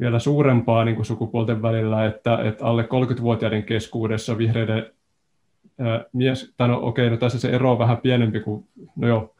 [0.00, 4.86] vielä suurempaa niin kuin sukupuolten välillä, että, että alle 30-vuotiaiden keskuudessa vihreiden
[5.78, 8.64] ää, mies, tai no okei, no tässä se ero on vähän pienempi kuin,
[8.96, 9.34] no joo,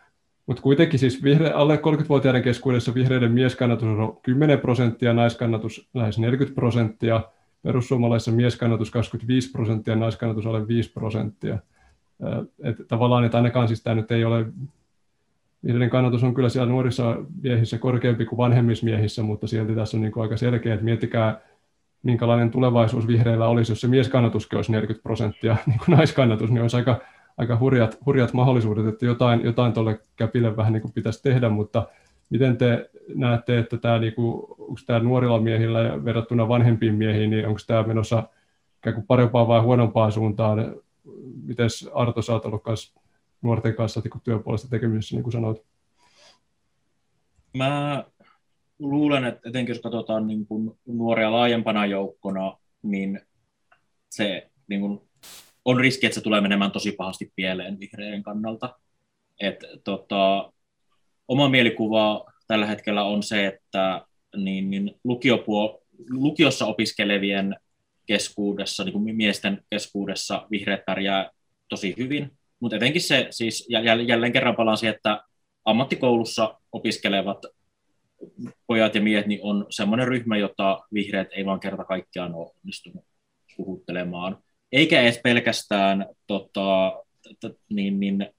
[0.47, 6.55] mutta kuitenkin siis vihre, alle 30-vuotiaiden keskuudessa vihreiden mieskannatus on 10 prosenttia, naiskannatus lähes 40
[6.55, 7.21] prosenttia,
[7.63, 11.59] perussuomalaisissa mieskannatus 25 prosenttia, naiskannatus alle 5 prosenttia.
[12.63, 14.47] Että tavallaan, että ainakaan siis tämä nyt ei ole
[15.65, 20.01] Vihreiden kannatus on kyllä siellä nuorissa miehissä korkeampi kuin vanhemmissa miehissä, mutta silti tässä on
[20.01, 21.41] niin kuin aika selkeä, että miettikää,
[22.03, 26.77] minkälainen tulevaisuus vihreillä olisi, jos se mieskannatuskin olisi 40 prosenttia, niin kuin naiskannatus, niin olisi
[26.77, 27.01] aika,
[27.37, 31.89] aika hurjat, hurjat mahdollisuudet, että jotain, jotain tuolle käpille vähän niin kuin pitäisi tehdä, mutta
[32.31, 37.31] miten te näette, että tämä, niin kuin, onko tämä nuorilla miehillä ja verrattuna vanhempiin miehiin,
[37.31, 38.23] niin onko tämä menossa
[39.07, 40.75] parempaan vai huonompaan suuntaan?
[41.47, 42.63] Miten Arto, sä olet ollut
[43.43, 45.63] nuorten kanssa niin työpuolesta tekemisessä, niin kuin sanoit?
[47.57, 48.05] Mä
[48.79, 53.21] luulen, että etenkin jos katsotaan niin kuin nuoria laajempana joukkona, niin
[54.11, 55.01] se niin kuin,
[55.65, 58.79] on riski, että se tulee menemään tosi pahasti pieleen vihreiden kannalta.
[59.41, 60.53] Et, tota,
[61.29, 67.57] oma mielikuva tällä hetkellä on se, että niin, niin lukiopuo, lukiossa opiskelevien
[68.07, 71.31] keskuudessa, niin kuin miesten keskuudessa vihreät pärjää
[71.69, 72.38] tosi hyvin.
[72.61, 73.69] Mutta etenkin se, siis
[74.07, 75.23] jälleen kerran palaan siihen, että
[75.65, 77.47] ammattikoulussa opiskelevat
[78.67, 83.05] pojat ja miehet niin on semmoinen ryhmä, jota vihreät ei vaan kerta kaikkiaan ole onnistunut
[83.57, 84.39] puhuttelemaan.
[84.73, 86.93] Eikä edes pelkästään tota,
[87.41, 88.31] t- niin, niin,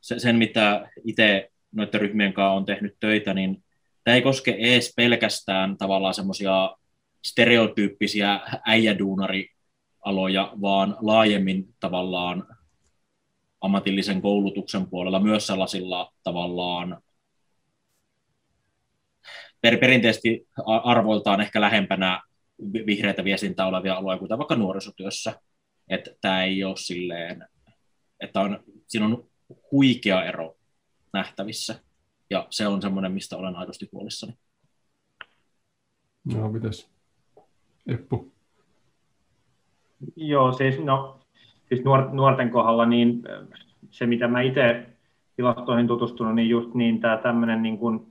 [0.00, 3.64] sen, mitä itse noiden ryhmien kanssa on tehnyt töitä, niin
[4.04, 6.76] tämä ei koske edes pelkästään tavallaan semmoisia
[7.24, 12.55] stereotyyppisiä äijäduunarialoja, vaan laajemmin tavallaan
[13.66, 17.02] ammatillisen koulutuksen puolella myös sellaisilla tavallaan
[19.60, 22.22] per, perinteisesti arvoiltaan ehkä lähempänä
[22.86, 25.40] vihreitä viestintää olevia alueita, kuten vaikka nuorisotyössä.
[25.88, 27.48] Että tämä ei ole silleen,
[28.20, 29.28] että on, siinä on
[29.72, 30.56] huikea ero
[31.12, 31.80] nähtävissä.
[32.30, 34.32] Ja se on semmoinen, mistä olen aidosti huolissani.
[36.34, 36.90] No, mitäs?
[37.86, 38.32] Eppu?
[40.16, 41.20] Joo, siis no,
[41.68, 43.22] siis nuorten kohdalla, niin
[43.90, 44.86] se mitä mä itse
[45.36, 48.06] tilastoihin tutustunut, niin just niin tämä tämmöinen niin kuin,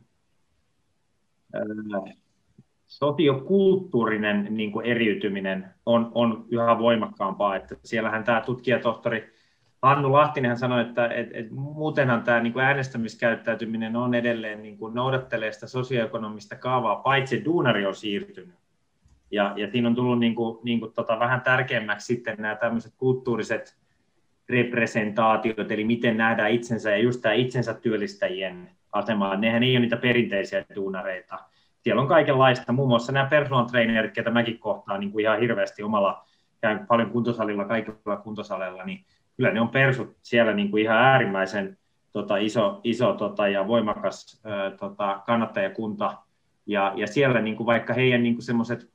[2.86, 7.56] sotiokulttuurinen niin kuin eriytyminen on, on yhä voimakkaampaa.
[7.56, 9.34] Että siellähän tämä tutkijatohtori
[9.82, 14.96] Hannu Lahtinen sanoi, että et, et muutenhan tämä niin kuin äänestämiskäyttäytyminen on edelleen niin kuin
[14.96, 18.65] noudattelee sitä sosioekonomista kaavaa, paitsi duunari on siirtynyt.
[19.32, 22.94] Ja, ja siinä on tullut niin kuin, niin kuin tota, vähän tärkeämmäksi sitten nämä tämmöiset
[22.98, 23.78] kulttuuriset
[24.50, 29.36] representaatiot, eli miten nähdään itsensä ja just tämä itsensä työllistäjien asemaa.
[29.36, 31.40] Nehän ei ole niitä perinteisiä duunareita.
[31.82, 35.84] Siellä on kaikenlaista, muun muassa nämä personal trainerit, ketä mäkin kohtaan niin kuin ihan hirveästi
[35.84, 36.26] omalla,
[36.62, 39.06] käyn paljon kuntosalilla, kaikilla kuntosalilla, niin
[39.38, 41.78] kyllä ne on persut siellä niin kuin ihan äärimmäisen
[42.12, 46.18] tota, iso, iso tota, ja voimakas ää, tota, kannattajakunta.
[46.66, 48.95] Ja, ja siellä niin kuin vaikka heidän niin semmoiset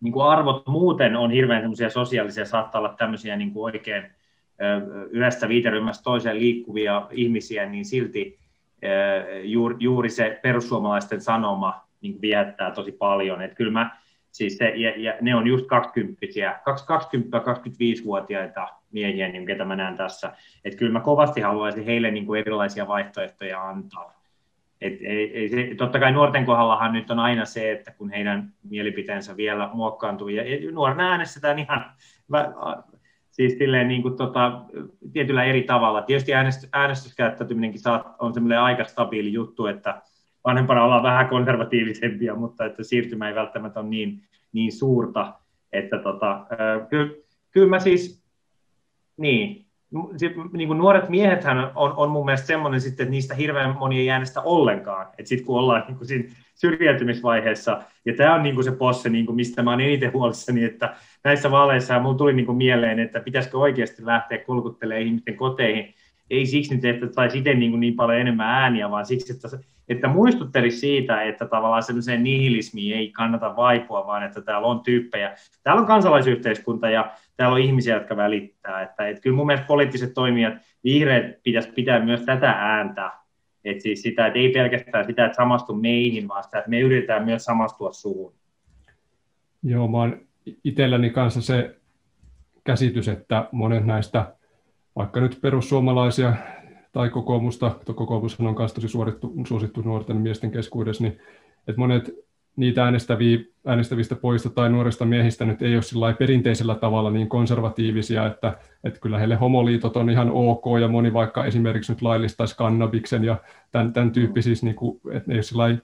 [0.00, 4.10] niin kuin arvot muuten on hirveän semmoisia sosiaalisia, saattaa olla tämmöisiä niin kuin oikein
[5.10, 8.38] yhdestä viiteryhmästä toiseen liikkuvia ihmisiä, niin silti
[9.78, 13.42] juuri se perussuomalaisten sanoma niin viehättää tosi paljon.
[13.42, 13.96] Että kyllä mä,
[14.30, 20.32] siis se, ja, ja ne on just 20 20-25-vuotiaita miehiä, niin ketä mä näen tässä.
[20.64, 24.19] Että kyllä mä kovasti haluaisin heille niin kuin erilaisia vaihtoehtoja antaa.
[24.80, 28.52] Et ei, ei se, totta kai nuorten kohdallahan nyt on aina se, että kun heidän
[28.62, 31.84] mielipiteensä vielä muokkaantuu, ja nuorena äänestetään ihan
[33.30, 34.62] siis silleen niin kuin tota,
[35.12, 36.02] tietyllä eri tavalla.
[36.02, 40.02] Tietysti äänest, äänestyskäyttäytyminenkin saa, on semmoinen aika stabiili juttu, että
[40.44, 45.34] vanhempana ollaan vähän konservatiivisempia, mutta että siirtymä ei välttämättä ole niin, niin suurta.
[45.72, 46.46] Että tota,
[46.88, 47.12] kyllä,
[47.50, 48.24] kyllä mä siis,
[49.16, 49.66] niin,
[50.52, 54.10] niin kuin nuoret miehethän on, on mun mielestä semmoinen sitten, että niistä hirveän moni ei
[54.10, 55.06] äänestä ollenkaan.
[55.18, 56.24] Että sitten kun ollaan niin kuin siinä
[56.54, 60.64] syrjäytymisvaiheessa, ja tämä on niin kuin se posse, niin kuin mistä mä oon eniten huolissani,
[60.64, 65.94] että näissä vaaleissa mun tuli niin kuin mieleen, että pitäisikö oikeasti lähteä kulkuttelemaan ihmisten koteihin,
[66.30, 69.48] ei siksi nyt, että saisi itse niin, niin paljon enemmän ääniä, vaan siksi, että,
[69.90, 75.34] että muistuttelisi siitä, että tavallaan semmoiseen nihilismiin ei kannata vaipua, vaan että täällä on tyyppejä.
[75.62, 78.82] Täällä on kansalaisyhteiskunta ja täällä on ihmisiä, jotka välittää.
[78.82, 83.10] Että, että kyllä mun mielestä poliittiset toimijat, vihreät pitäisi pitää myös tätä ääntä.
[83.64, 87.24] Että siis sitä, että ei pelkästään sitä, että samastu meihin, vaan sitä, että me yritetään
[87.24, 88.34] myös samastua suhun.
[89.62, 90.20] Joo, mä oon
[90.64, 91.76] itselläni kanssa se
[92.64, 94.34] käsitys, että monet näistä,
[94.96, 96.34] vaikka nyt perussuomalaisia
[96.92, 101.18] tai kokoomusta, kokoomus on myös tosi suorittu, suosittu nuorten miesten keskuudessa, niin
[101.68, 102.10] että monet
[102.56, 108.58] niitä äänestäviä, äänestävistä poista tai nuorista miehistä nyt ei ole perinteisellä tavalla niin konservatiivisia, että,
[108.84, 113.36] että kyllä heille homoliitot on ihan ok ja moni vaikka esimerkiksi nyt laillistaisi kannabiksen ja
[113.70, 115.78] tämän, tämän tyyppisiä, niin kuin, että ne ei ole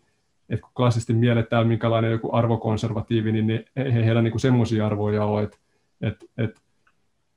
[0.49, 5.43] että kun klassisesti mielletään minkälainen joku arvokonservatiivi, niin ne, ei heillä niin semmoisia arvoja ole,
[5.43, 5.57] että,
[6.01, 6.61] että, että,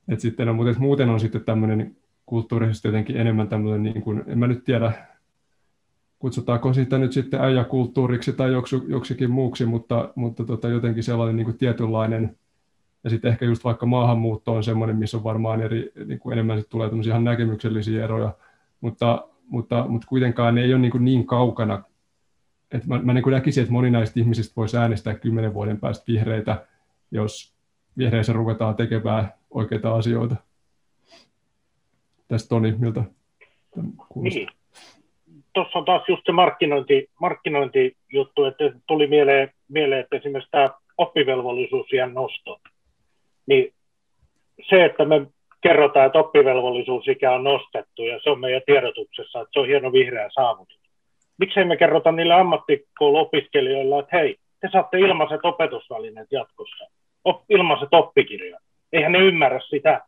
[0.08, 1.96] että sitten on, mutta että muuten on sitten tämmöinen
[2.30, 4.92] kulttuurisesti jotenkin enemmän tämmöinen, niin kuin, en mä nyt tiedä,
[6.18, 11.44] kutsutaanko sitä nyt sitten äijäkulttuuriksi tai joksi, joksikin muuksi, mutta, mutta tota, jotenkin sellainen niin
[11.44, 12.36] kuin tietynlainen,
[13.04, 16.58] ja sitten ehkä just vaikka maahanmuutto on semmoinen, missä on varmaan eri, niin kuin enemmän
[16.58, 18.34] sitten tulee ihan näkemyksellisiä eroja,
[18.80, 21.82] mutta, mutta, mutta kuitenkaan ne ei ole niin, kuin niin kaukana.
[22.70, 26.04] Et mä, mä niin kuin näkisin, että moni näistä ihmisistä voisi äänestää kymmenen vuoden päästä
[26.08, 26.66] vihreitä,
[27.10, 27.54] jos
[27.98, 30.36] vihreissä ruvetaan tekemään oikeita asioita.
[32.30, 33.02] Tästä Toni, miltä
[34.14, 34.48] Niin,
[35.54, 42.14] tuossa on taas just se markkinointi, markkinointijuttu, että tuli mieleen, mieleen että esimerkiksi tämä oppivelvollisuusien
[42.14, 42.60] nosto,
[43.46, 43.72] niin
[44.70, 45.26] se, että me
[45.60, 50.28] kerrotaan, että oppivelvollisuusikä on nostettu ja se on meidän tiedotuksessa, että se on hieno vihreä
[50.34, 50.80] saavutus.
[51.38, 56.84] Miksei me kerrota niille ammattikouluopiskelijoille, että hei, te saatte ilmaiset opetusvälineet jatkossa,
[57.24, 58.62] op, ilmaiset oppikirjat.
[58.92, 60.00] Eihän ne ymmärrä sitä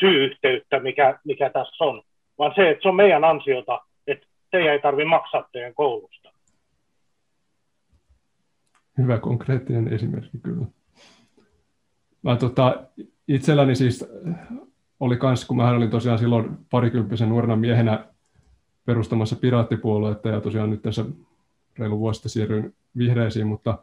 [0.00, 2.02] syy-yhteyttä, mikä, mikä tässä on,
[2.38, 3.80] vaan se, että se on meidän ansiota,
[4.54, 6.32] teidän ei tarvitse maksaa teidän koulusta.
[8.98, 10.66] Hyvä konkreettinen esimerkki kyllä.
[12.22, 12.84] Mä, tota,
[13.28, 14.08] itselläni siis
[15.00, 18.04] oli kans, kun mä olin tosiaan silloin parikymppisen nuorena miehenä
[18.84, 21.04] perustamassa piraattipuoluetta ja tosiaan nyt tässä
[21.78, 23.78] reilu vuosi siirryin vihreisiin, mutta,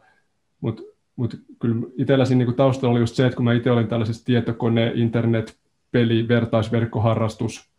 [0.60, 0.82] mutta,
[1.16, 4.92] mutta kyllä itselläsi niin taustalla oli just se, että kun mä itse olin tällaisessa tietokone,
[4.94, 5.61] internet,
[5.92, 7.72] peli, vertaisverkkoharrastus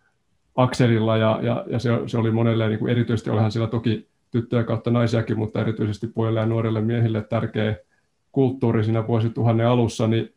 [0.55, 4.63] akselilla ja, ja, ja se, se, oli monelle, niin kuin erityisesti olihan sillä toki tyttöjä
[4.63, 7.75] kautta naisiakin, mutta erityisesti pojille ja nuorille miehille tärkeä
[8.31, 10.33] kulttuuri siinä vuosituhannen alussa, niin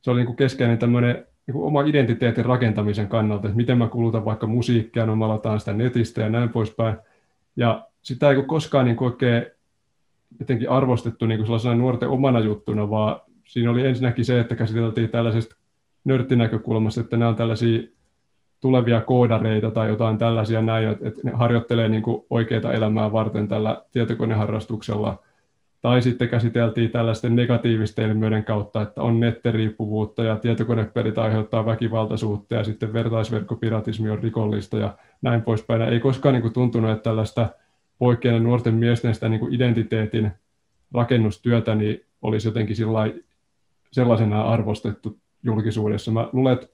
[0.00, 3.88] se oli niin kuin keskeinen tämmöinen niin kuin oma identiteetin rakentamisen kannalta, että miten mä
[3.88, 6.96] kulutan vaikka musiikkia, no mä lataan sitä netistä ja näin poispäin.
[7.56, 9.46] Ja sitä ei koskaan niin kuin oikein
[10.40, 15.08] jotenkin arvostettu niin kuin sellaisena nuorten omana juttuna, vaan siinä oli ensinnäkin se, että käsiteltiin
[15.08, 15.56] tällaisesta
[16.08, 17.82] nörttinäkökulmasta, että nämä on tällaisia
[18.60, 23.82] tulevia koodareita tai jotain tällaisia näin, että ne harjoittelee niin kuin oikeita elämää varten tällä
[23.92, 25.22] tietokoneharrastuksella.
[25.82, 32.64] tai sitten käsiteltiin tällaisten negatiivisten ilmiöiden kautta, että on netteriippuvuutta ja tietokonepelit aiheuttaa väkivaltaisuutta ja
[32.64, 35.82] sitten vertaisverkkopiratismi on rikollista ja näin poispäin.
[35.82, 37.48] Ei koskaan niin kuin tuntunut, että tällaista
[37.98, 40.32] poikkeiden nuorten miesten sitä niin kuin identiteetin
[40.94, 42.76] rakennustyötä niin olisi jotenkin
[43.92, 46.10] sellaisena arvostettu julkisuudessa.
[46.10, 46.66] Mä luulen, että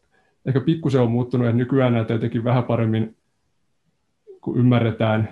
[0.47, 3.17] ehkä pikkusen on muuttunut, että nykyään näitä jotenkin vähän paremmin
[4.45, 5.29] kun ymmärretään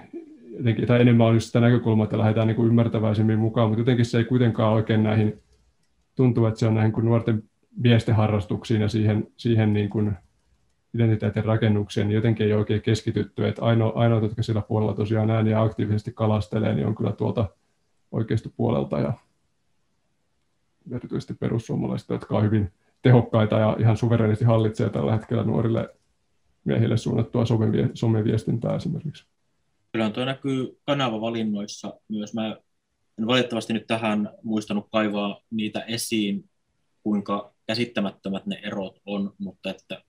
[0.57, 4.05] jotenkin, tai enemmän on just sitä näkökulmaa, että lähdetään niin kuin ymmärtäväisemmin mukaan, mutta jotenkin
[4.05, 5.43] se ei kuitenkaan oikein näihin,
[6.15, 7.43] tuntuu, että se on näihin kuin nuorten
[7.77, 10.13] miesten harrastuksiin ja siihen, siihen niin kuin
[10.95, 15.47] identiteetin rakennukseen, niin jotenkin ei oikein keskitytty, että ainoa, ainoa jotka sillä puolella tosiaan näin
[15.47, 17.49] ja aktiivisesti kalastelee, niin on kyllä tuolta
[18.13, 19.13] oikeasta puolelta ja
[20.93, 22.73] erityisesti perussuomalaiset, jotka on hyvin
[23.03, 25.89] tehokkaita ja ihan suverenisti hallitsee tällä hetkellä nuorille
[26.65, 27.45] miehille suunnattua
[27.95, 29.27] someviestintää esimerkiksi.
[29.93, 32.35] Kyllä tuo näkyy kanavavalinnoissa myös.
[32.35, 32.57] Mä
[33.19, 36.49] en valitettavasti nyt tähän muistanut kaivaa niitä esiin,
[37.03, 40.03] kuinka käsittämättömät ne erot on, mutta että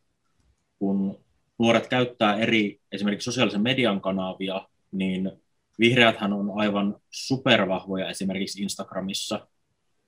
[0.80, 1.18] kun
[1.60, 5.32] nuoret käyttää eri esimerkiksi sosiaalisen median kanavia, niin
[5.80, 9.48] vihreäthän on aivan supervahvoja esimerkiksi Instagramissa,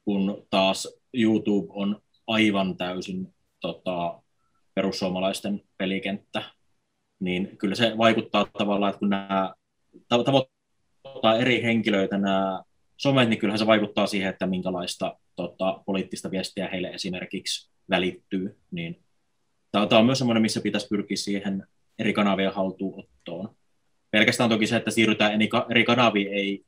[0.06, 4.22] kun taas YouTube on aivan täysin tota,
[4.76, 6.44] perussuomalaisten pelikenttä,
[7.20, 9.54] niin kyllä se vaikuttaa tavallaan, että kun nämä
[10.08, 12.64] tavoittaa eri henkilöitä nämä
[12.98, 18.58] somet, niin kyllähän se vaikuttaa siihen, että minkälaista tota, poliittista viestiä heille esimerkiksi välittyy.
[18.72, 19.04] Niin
[19.72, 21.68] tämä on myös sellainen, missä pitäisi pyrkiä siihen
[22.00, 23.56] eri kanavien haltuunottoon.
[24.12, 26.66] Pelkästään toki se, että siirrytään eri kanaviin ei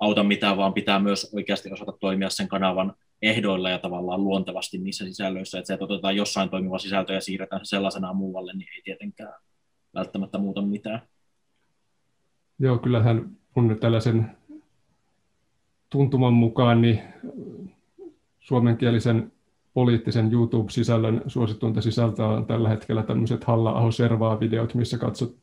[0.00, 5.04] auta mitään, vaan pitää myös oikeasti osata toimia sen kanavan ehdoilla ja tavallaan luontevasti niissä
[5.04, 8.82] sisällöissä, että se, että otetaan jossain toimiva sisältö ja siirretään se sellaisenaan muualle, niin ei
[8.84, 9.34] tietenkään
[9.94, 11.02] välttämättä muuta mitään.
[12.58, 14.36] Joo, kyllähän mun tällaisen
[15.90, 17.00] tuntuman mukaan niin
[18.40, 19.32] suomenkielisen
[19.74, 25.36] poliittisen YouTube-sisällön suosittuinta sisältöä on tällä hetkellä tämmöiset halla servaa videot, missä katsot,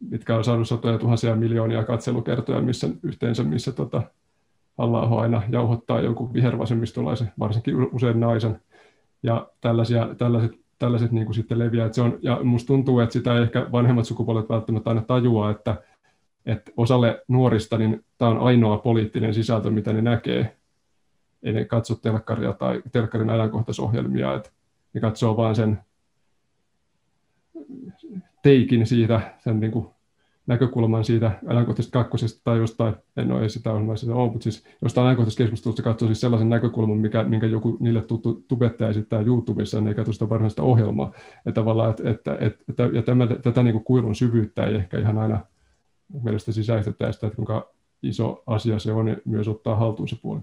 [0.00, 4.02] mitkä on saanut satoja tuhansia miljoonia katselukertoja missä, yhteensä, missä tota,
[4.80, 8.60] halla aina jauhottaa jonkun vihervasemmistolaisen, varsinkin usein naisen.
[9.22, 11.92] Ja tällaisia, tällaiset, tällaiset niin kuin sitten leviää.
[11.92, 15.76] Se on, ja musta tuntuu, että sitä ei ehkä vanhemmat sukupolvet välttämättä aina tajua, että,
[16.46, 20.56] että osalle nuorista niin tämä on ainoa poliittinen sisältö, mitä ne näkee.
[21.42, 24.50] Ei ne katso telkkaria tai telkkarin ajankohtaisohjelmia, että
[24.94, 25.78] ne katsoo vain sen
[28.42, 29.86] teikin siitä, sen niin kuin
[30.50, 35.06] näkökulman siitä ajankohtaisesta kakkosesta tai jostain, en ole sitä on, sitä on mutta siis jostain
[35.06, 39.88] ajankohtaisesta keskustelusta katsoo siis sellaisen näkökulman, mikä, minkä joku niille tuttu tubettaja esittää YouTubessa, niin
[39.88, 41.12] ei katso sitä varsinaista ohjelmaa.
[41.46, 45.18] Että tavallaan, että, että, että, ja tämä, tätä niin kuin kuilun syvyyttä ei ehkä ihan
[45.18, 45.40] aina
[46.22, 47.70] mielestä sisäistetään sitä, että kuinka
[48.02, 50.40] iso asia se on myös ottaa haltuun se puoli.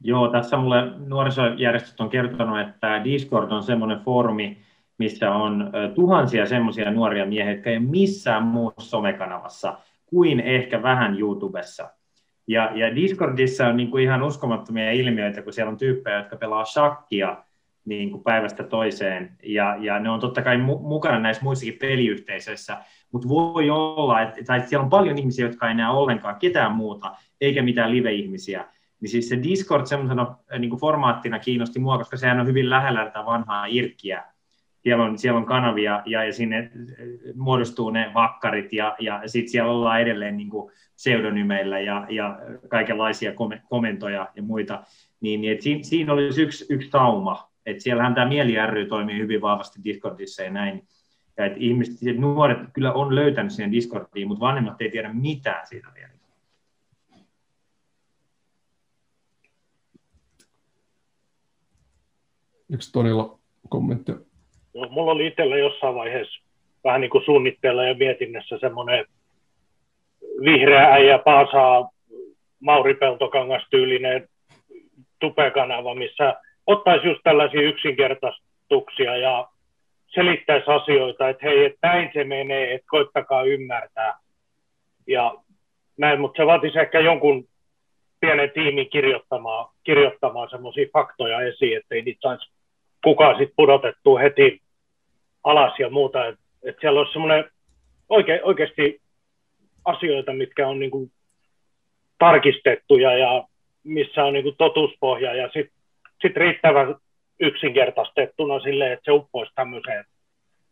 [0.00, 4.58] Joo, tässä mulle nuorisojärjestöt on kertonut, että Discord on semmoinen foorumi,
[4.98, 11.18] missä on tuhansia semmoisia nuoria miehiä, jotka ei ole missään muussa somekanavassa kuin ehkä vähän
[11.18, 11.90] YouTubessa.
[12.46, 16.64] Ja, ja Discordissa on niin kuin ihan uskomattomia ilmiöitä, kun siellä on tyyppejä, jotka pelaa
[16.64, 17.44] shakkia
[17.84, 22.76] niin kuin päivästä toiseen, ja, ja ne on totta kai mu- mukana näissä muissakin peliyhteisöissä,
[23.12, 27.16] mutta voi olla, että tai siellä on paljon ihmisiä, jotka ei näe ollenkaan ketään muuta,
[27.40, 28.64] eikä mitään live-ihmisiä,
[29.00, 33.26] niin siis se Discord semmoisena niin formaattina kiinnosti mua, koska sehän on hyvin lähellä tätä
[33.26, 34.24] vanhaa irkkiä,
[34.88, 36.70] siellä on, siellä on kanavia ja, ja sinne
[37.34, 43.32] muodostuu ne vakkarit ja, ja sitten siellä ollaan edelleen niin kuin pseudonymeillä ja, ja kaikenlaisia
[43.68, 44.82] komentoja ja muita.
[45.20, 49.18] Niin, niin et siinä, siinä olisi yksi, yksi tauma, että siellähän tämä Mieli ry toimii
[49.18, 50.88] hyvin vahvasti Discordissa ja näin.
[51.36, 55.88] Ja että ihmiset, nuoret kyllä on löytänyt siihen Discordiin, mutta vanhemmat ei tiedä mitään siitä
[55.94, 56.12] vielä.
[62.70, 64.27] Yksi Tonilla kommentti
[64.90, 66.42] mulla oli itsellä jossain vaiheessa
[66.84, 69.06] vähän niin kuin suunnitteella ja mietinnässä semmoinen
[70.44, 71.90] vihreä äijä paasaa
[72.60, 74.28] Mauri Peltokangas tyylinen
[75.18, 76.34] tupekanava, missä
[76.66, 79.48] ottaisi just tällaisia yksinkertaistuksia ja
[80.14, 84.18] selittäisi asioita, että hei, että näin se menee, että koittakaa ymmärtää.
[85.06, 85.34] Ja
[85.96, 87.48] näin, mutta se vaatisi ehkä jonkun
[88.20, 92.50] pienen tiimin kirjoittamaan, kirjoittamaan semmoisia faktoja esiin, ettei niitä saisi
[93.04, 94.62] kukaan sitten pudotettua heti
[95.44, 96.26] alas ja muuta.
[96.26, 97.44] Että et siellä olisi semmoinen
[98.08, 99.00] oike, oikeasti
[99.84, 101.12] asioita, mitkä on niin kuin
[102.18, 103.44] tarkistettuja ja
[103.84, 105.78] missä on niin kuin totuuspohja ja sitten
[106.22, 106.96] sit riittävän
[107.40, 110.04] yksinkertaistettuna silleen, että se uppoisi tämmöiseen,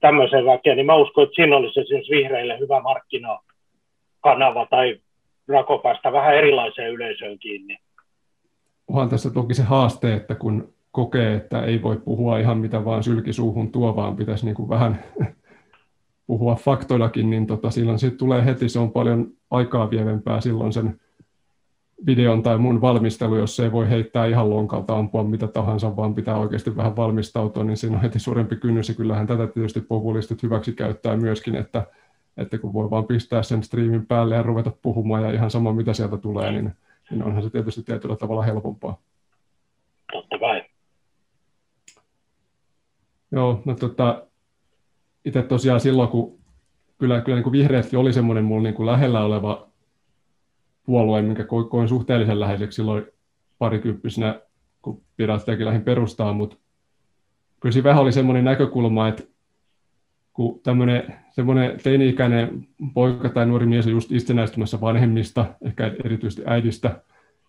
[0.00, 5.00] tämmöiseen väkeen, niin mä uskon, että siinä olisi esimerkiksi vihreille hyvä markkinakanava tai
[5.48, 7.78] rako päästä vähän erilaiseen yleisöön kiinni.
[8.88, 13.02] Onhan tässä toki se haaste, että kun kokee, että ei voi puhua ihan mitä vaan
[13.02, 15.04] sylkisuuhun tuo, vaan pitäisi niin kuin vähän
[16.26, 21.00] puhua faktoillakin, niin tota, silloin siitä tulee heti, se on paljon aikaa vievempää silloin sen
[22.06, 26.36] videon tai mun valmistelu, jos ei voi heittää ihan lonkalta ampua mitä tahansa, vaan pitää
[26.36, 30.72] oikeasti vähän valmistautua, niin siinä on heti suurempi kynnys, ja kyllähän tätä tietysti populistit hyväksi
[30.72, 31.86] käyttää myöskin, että,
[32.36, 35.92] että kun voi vaan pistää sen striimin päälle ja ruveta puhumaan, ja ihan sama mitä
[35.92, 36.72] sieltä tulee, niin,
[37.10, 39.00] niin onhan se tietysti tietyllä tavalla helpompaa.
[40.12, 40.64] Totta kai.
[43.32, 44.26] Joo, no tota,
[45.24, 46.38] itse tosiaan silloin, kun
[46.98, 49.68] kyllä, kyllä niin kuin vihreätkin oli semmoinen mulla niin kuin lähellä oleva
[50.86, 53.06] puolue, minkä koin suhteellisen läheiseksi silloin
[53.58, 54.40] parikymppisenä,
[54.82, 56.56] kun piraattiakin lähdin perustaa, mutta
[57.60, 59.22] kyllä siinä vähän oli semmoinen näkökulma, että
[60.32, 67.02] kun tämmöinen semmoinen teini-ikäinen poika tai nuori mies on just itsenäistymässä vanhemmista, ehkä erityisesti äidistä,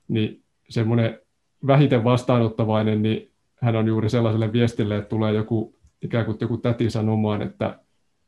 [0.07, 1.19] niin semmoinen
[1.67, 3.26] vähiten vastaanottavainen, niin
[3.62, 7.80] hän on juuri sellaiselle viestille, että tulee joku ikään kuin joku täti sanomaan, että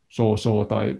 [0.10, 0.98] so so tai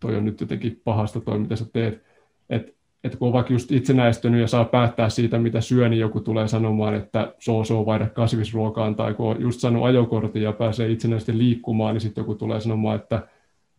[0.00, 2.02] toi on nyt jotenkin pahasta toi, mitä sä teet.
[2.50, 2.72] Että
[3.04, 6.48] et kun on vaikka just itsenäistynyt ja saa päättää siitä, mitä syö, niin joku tulee
[6.48, 11.38] sanomaan, että so so vaihda kasvisruokaan, tai kun on just saanut ajokortin ja pääsee itsenäisesti
[11.38, 13.28] liikkumaan, niin sitten joku tulee sanomaan, että,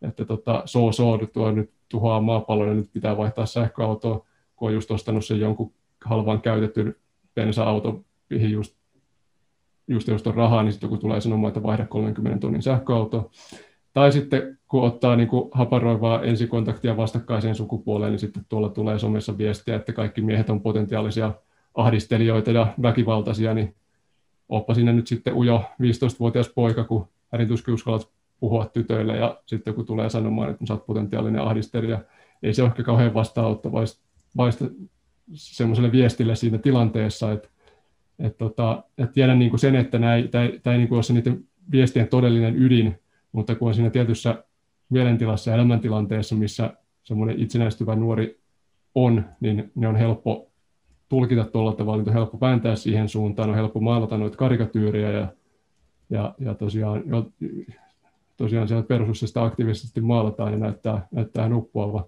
[0.01, 4.25] että tota, so so tuo nyt tuhoaa maapallon ja nyt pitää vaihtaa sähköautoa,
[4.55, 5.71] kun on just ostanut sen jonkun
[6.05, 6.95] halvan käytetyn
[7.35, 8.75] bensa-auto, mihin just
[9.87, 13.31] just jos on rahaa, niin sitten joku tulee sanomaan, että vaihda 30 tonnin sähköauto.
[13.93, 19.37] Tai sitten kun ottaa niin kuin haparoivaa ensikontaktia vastakkaiseen sukupuoleen, niin sitten tuolla tulee somessa
[19.37, 21.33] viestiä, että kaikki miehet on potentiaalisia
[21.75, 23.75] ahdistelijoita ja väkivaltaisia, niin
[24.49, 28.09] oppa sinne nyt sitten ujo 15-vuotias poika, kun hänen uskallat
[28.39, 31.99] puhua tytöille, ja sitten kun tulee sanomaan, että sä oot potentiaalinen ahdistelija,
[32.43, 34.01] ei se ole ehkä kauhean vastaanottavaista
[35.33, 37.49] semmoiselle viestille siinä tilanteessa, että
[38.19, 40.27] et tota, et tiedän niin kuin sen, että tämä ei,
[40.63, 42.99] tämä ei niin kuin ole se niiden viestien todellinen ydin,
[43.31, 44.43] mutta kun on siinä tietyssä
[44.89, 48.39] mielentilassa ja elämäntilanteessa, missä semmoinen itsenäistyvä nuori
[48.95, 50.51] on, niin ne on helppo
[51.09, 55.27] tulkita tuolla tavalla, niin on helppo vääntää siihen suuntaan, on helppo maalata noita karikatyyriä ja,
[56.09, 57.31] ja, ja tosiaan, jo,
[58.37, 62.07] tosiaan siellä perustuksesta aktiivisesti maalataan ja näyttää, näyttää nuppuava.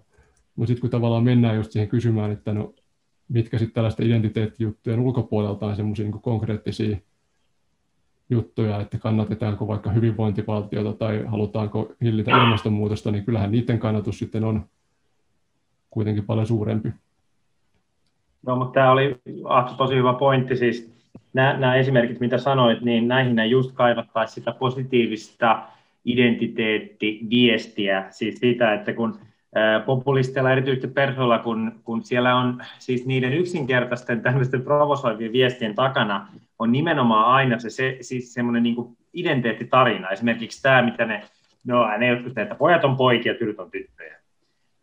[0.56, 2.74] Mutta sitten kun tavallaan mennään just siihen kysymään, että no
[3.28, 6.96] mitkä sitten tällaisten identiteettijuttujen ulkopuolelta on semmoisia niin konkreettisia
[8.30, 14.66] juttuja, että kannatetaanko vaikka hyvinvointivaltiota tai halutaanko hillitä ilmastonmuutosta, niin kyllähän niiden kannatus sitten on
[15.90, 16.92] kuitenkin paljon suurempi.
[18.46, 20.56] No, mutta tämä oli Ahto, tosi hyvä pointti.
[20.56, 20.92] Siis
[21.32, 25.62] nämä, nämä esimerkit, mitä sanoit, niin näihin just kaivattaisiin sitä positiivista
[26.04, 29.18] identiteettiviestiä, siis sitä, että kun
[29.86, 36.28] populisteilla, erityisesti persoilla, kun, kun siellä on siis niiden yksinkertaisten tämmöisten provosoivien viestien takana
[36.58, 40.10] on nimenomaan aina se, se siis semmoinen niin identiteettitarina.
[40.10, 41.22] Esimerkiksi tämä, mitä ne,
[41.66, 44.16] no ne jotkut, että pojat on poikia, tytöt on tyttöjä.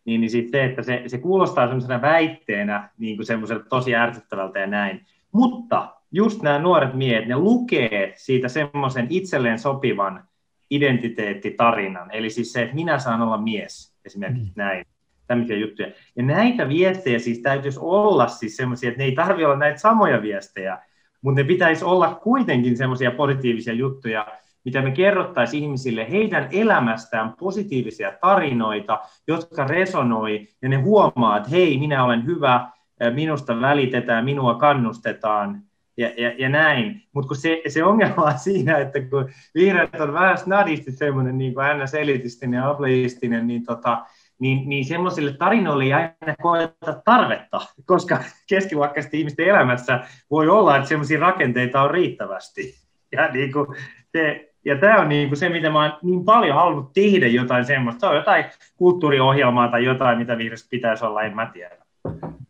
[0.04, 3.26] Niin, niin sitten se, että se, se kuulostaa semmoisena väitteenä niin kuin
[3.68, 5.06] tosi ärsyttävältä ja näin.
[5.32, 10.24] Mutta just nämä nuoret miehet, ne lukee siitä semmoisen itselleen sopivan
[10.70, 12.10] identiteettitarinan.
[12.10, 14.62] Eli siis se, että minä saan olla mies esimerkiksi mm.
[14.62, 14.84] näin.
[15.26, 15.88] Tämmöisiä juttuja.
[16.16, 20.22] Ja näitä viestejä siis täytyisi olla siis semmoisia, että ne ei tarvitse olla näitä samoja
[20.22, 20.78] viestejä,
[21.22, 24.26] mutta ne pitäisi olla kuitenkin semmoisia positiivisia juttuja,
[24.64, 31.78] mitä me kerrottaisiin ihmisille heidän elämästään positiivisia tarinoita, jotka resonoi, ja ne huomaa, että hei,
[31.78, 32.70] minä olen hyvä,
[33.14, 35.62] minusta välitetään, minua kannustetaan,
[35.96, 37.02] ja, ja, ja näin.
[37.12, 41.66] Mutta se, se ongelma on siinä, että kun vihreät on vähän snadisti semmoinen niin kuin
[41.66, 44.04] ns-elitistinen ja ableistinen, niin, tota,
[44.38, 50.88] niin, niin semmoisille tarinoille ei aina koeta tarvetta, koska keskiluokkaisten ihmisten elämässä voi olla, että
[50.88, 52.74] semmoisia rakenteita on riittävästi.
[53.12, 53.66] Ja, niin kuin
[54.12, 57.64] se, ja tämä on niin kuin se, mitä mä oon niin paljon halunnut tehdä jotain
[57.64, 58.00] semmoista.
[58.00, 58.44] Se on jotain
[58.76, 61.83] kulttuuriohjelmaa tai jotain, mitä vihreässä pitäisi olla, en mä tiedä.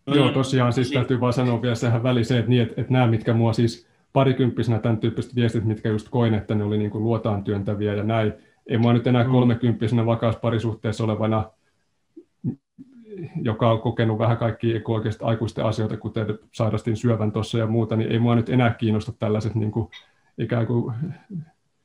[0.06, 0.98] Joo, tosiaan siis niin.
[0.98, 3.86] täytyy vaan sanoa vielä sehän väli se, että, niin, että, että nämä, mitkä mua siis
[4.12, 8.02] parikymppisenä tämän tyyppiset viestit, mitkä just koin, että ne oli niin kuin luotaan työntäviä ja
[8.02, 8.32] näin.
[8.66, 9.30] Ei mua nyt enää mm.
[9.30, 11.50] kolmekymppisenä vakaassa parisuhteessa olevana,
[13.42, 18.12] joka on kokenut vähän kaikki oikeasti aikuisten asioita, kuten sairastin syövän tuossa ja muuta, niin
[18.12, 19.88] ei mua nyt enää kiinnosta tällaiset niin kuin,
[20.38, 20.94] ikään kuin,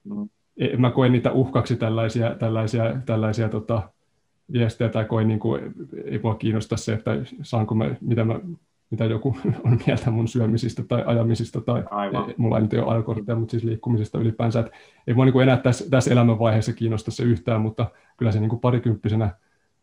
[0.04, 0.30] mm.
[0.58, 3.90] en mä koe niitä uhkaksi tällaisia, tällaisia, tällaisia tota,
[4.52, 5.62] viestejä tai koin, niin kuin,
[6.06, 8.40] ei mua kiinnosta se, että saanko mä, mitä, mä,
[8.92, 12.34] mitä joku on mieltä mun syömisistä tai ajamisista tai Aivan.
[12.38, 14.60] mulla ei nyt ole ajokortteja, mutta siis liikkumisesta ylipäänsä.
[14.60, 14.72] Että
[15.08, 18.50] ei mua niin kuin enää tässä, tässä elämänvaiheessa kiinnosta se yhtään, mutta kyllä se niin
[18.50, 19.36] kuin parikymppisenä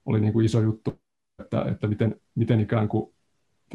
[0.07, 0.99] oli niin kuin iso juttu
[1.43, 3.12] että, että miten, miten ikään kuin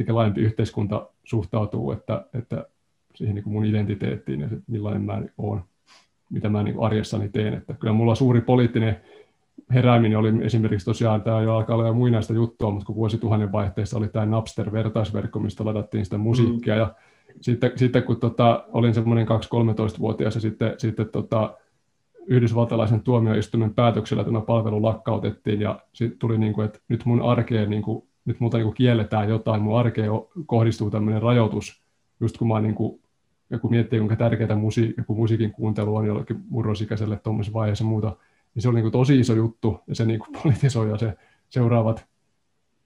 [0.10, 2.66] laajempi yhteiskunta suhtautuu että, että
[3.16, 5.62] siihen niin kuin mun identiteettiin ja se, millainen mä olen,
[6.30, 7.54] mitä mä niin kuin arjessani teen.
[7.54, 9.02] Että kyllä mulla suuri poliittinen
[9.74, 13.98] herääminen oli esimerkiksi tosiaan, tämä jo alkaa olla jo muinaista juttua, mutta kun vuosituhannen vaihteessa
[13.98, 16.80] oli tämä Napster-vertaisverkko, mistä ladattiin sitä musiikkia, mm.
[16.80, 16.94] ja
[17.42, 21.58] sitten, sitten kun tota, olin semmoinen 2-13-vuotias ja sitten, sitten tota,
[22.28, 27.70] yhdysvaltalaisen tuomioistuimen päätöksellä tämä palvelu lakkautettiin ja sitten tuli, niin kuin, että nyt mun arkeen,
[27.70, 30.12] niin kuin, nyt multa niin kuin kielletään jotain, mun arkeen
[30.46, 31.84] kohdistuu tämmöinen rajoitus,
[32.20, 33.02] just kun mä niin kuin,
[33.50, 34.56] joku miettii, kuinka tärkeää
[35.08, 38.16] musiikin kuuntelu on jollekin murrosikäiselle tuommoisessa vaiheessa muuta,
[38.56, 41.18] niin se oli niin kuin tosi iso juttu ja se niin kuin politisoi ja se
[41.50, 42.06] seuraavat,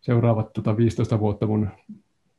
[0.02, 1.70] seuraavat tota 15 vuotta mun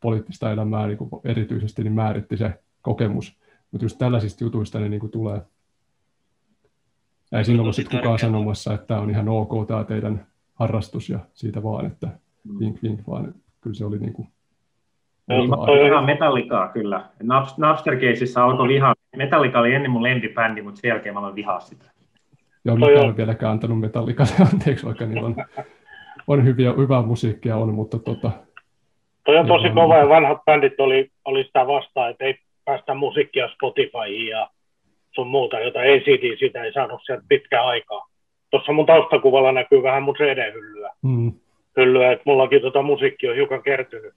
[0.01, 2.53] poliittista elämää niin kuin erityisesti niin määritti se
[2.83, 3.39] kokemus.
[3.71, 5.41] Mutta just tällaisista jutuista ne niin kuin tulee.
[7.33, 11.09] Ja ei siinä ollut sitten kukaan sanomassa, että tämä on ihan ok tämä teidän harrastus
[11.09, 12.09] ja siitä vaan, että
[12.45, 12.59] mm.
[12.59, 13.35] vink vink vaan.
[13.61, 14.29] Kyllä se oli niin kuin
[15.29, 17.05] niin, toi ihan metallikaa kyllä.
[17.57, 18.95] Napster-keisissä alkoi vihaa.
[19.17, 21.96] Metallika oli ennen mun lempibändi, mutta sen jälkeen mä aloin vihaa sitä.
[22.67, 25.37] Joo, mä en vieläkään antanut Metallikalle anteeksi, vaikka niillä on,
[26.27, 28.31] on hyviä, hyvää musiikkia on, mutta tota,
[29.25, 33.49] Toi on tosi kova ja vanhat bändit oli, oli sitä vastaan, että ei päästä musiikkia
[33.49, 34.51] Spotifyhin ja
[35.15, 38.09] sun muuta, jota ei CD, sitä ei saanut sieltä pitkään aikaa.
[38.51, 40.93] Tuossa mun taustakuvalla näkyy vähän mun CD-hyllyä.
[41.03, 41.33] Mm.
[41.77, 44.15] Hyllyä, että mullakin tota musiikki on hiukan kertynyt,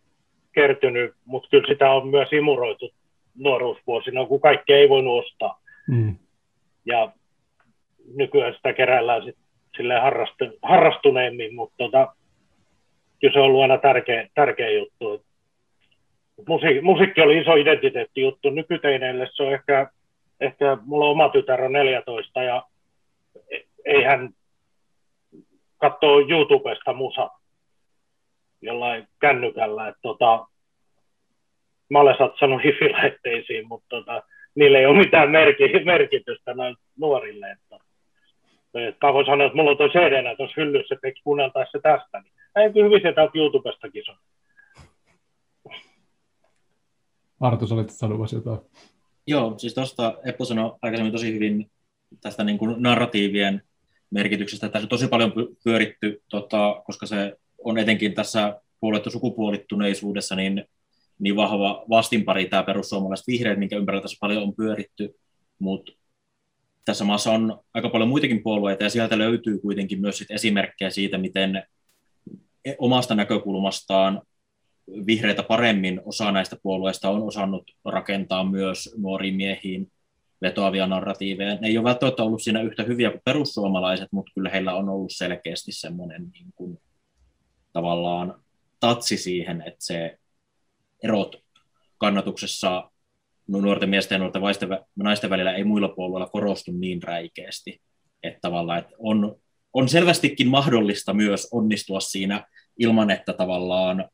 [0.52, 2.90] kertynyt mutta kyllä sitä on myös imuroitu
[3.38, 5.62] nuoruusvuosina, kun kaikkea ei voinut ostaa.
[5.88, 6.16] Mm.
[6.86, 7.12] Ja
[8.16, 9.36] nykyään sitä keräillään sit
[9.78, 12.16] silleen harrastu, harrastuneemmin, mutta tota,
[13.22, 15.26] kyllä se on ollut aina tärkeä, tärkeä juttu.
[16.48, 18.50] Musiikki, musiikki oli iso identiteettijuttu.
[18.50, 19.92] Nykyteineille se on ehkä,
[20.40, 22.64] ehkä, mulla oma tytär on 14 ja
[23.86, 24.30] ei hän
[25.78, 27.30] katsoo YouTubesta musa
[28.62, 29.88] jollain kännykällä.
[29.88, 30.48] Että tota,
[31.90, 34.24] mä olen satsannut hifilaitteisiin, mutta tota,
[34.56, 35.30] niille ei ole mitään
[35.86, 36.56] merkitystä
[37.00, 37.52] nuorille.
[37.52, 37.89] Että,
[39.14, 42.22] voin sanoa, että mulla on toi cd tuossa hyllyssä, että eikö kuunneltaisi se tästä.
[42.22, 44.18] Niin Näin hyvin se täältä YouTubestakin on.
[47.40, 48.60] Artus, olit sanomassa jotain.
[49.28, 51.72] Joo, siis tuosta Eppu sanoi aikaisemmin tosi hyvin
[52.22, 53.62] tästä niin kuin narratiivien
[54.12, 54.70] merkityksestä.
[54.70, 60.66] Tässä on tosi paljon pyöritty, tota, koska se on etenkin tässä puolettu sukupuolittuneisuudessa niin,
[61.20, 65.16] niin vahva vastinpari tämä perussuomalaiset vihreät, minkä ympärillä tässä paljon on pyöritty,
[65.60, 65.92] mutta
[66.86, 71.18] tässä maassa on aika paljon muitakin puolueita ja sieltä löytyy kuitenkin myös sit esimerkkejä siitä,
[71.18, 71.64] miten
[72.78, 74.22] omasta näkökulmastaan
[75.06, 79.92] vihreitä paremmin osa näistä puolueista on osannut rakentaa myös nuoriin miehiin
[80.42, 81.56] vetoavia narratiiveja.
[81.56, 85.12] Ne ei ole välttämättä ollut siinä yhtä hyviä kuin perussuomalaiset, mutta kyllä heillä on ollut
[85.16, 86.82] selkeästi semmoinen niin kuin,
[87.74, 88.42] tavallaan
[88.80, 90.18] tatsi siihen, että se
[91.04, 91.36] erot
[91.98, 92.89] kannatuksessa
[93.52, 94.42] nuorten miesten ja nuorten
[94.96, 97.82] naisten välillä ei muilla puolueilla korostu niin räikeästi.
[98.24, 99.36] Että tavallaan, että on
[99.74, 102.46] on selvästikin mahdollista myös onnistua siinä
[102.78, 104.10] ilman, että tavallaan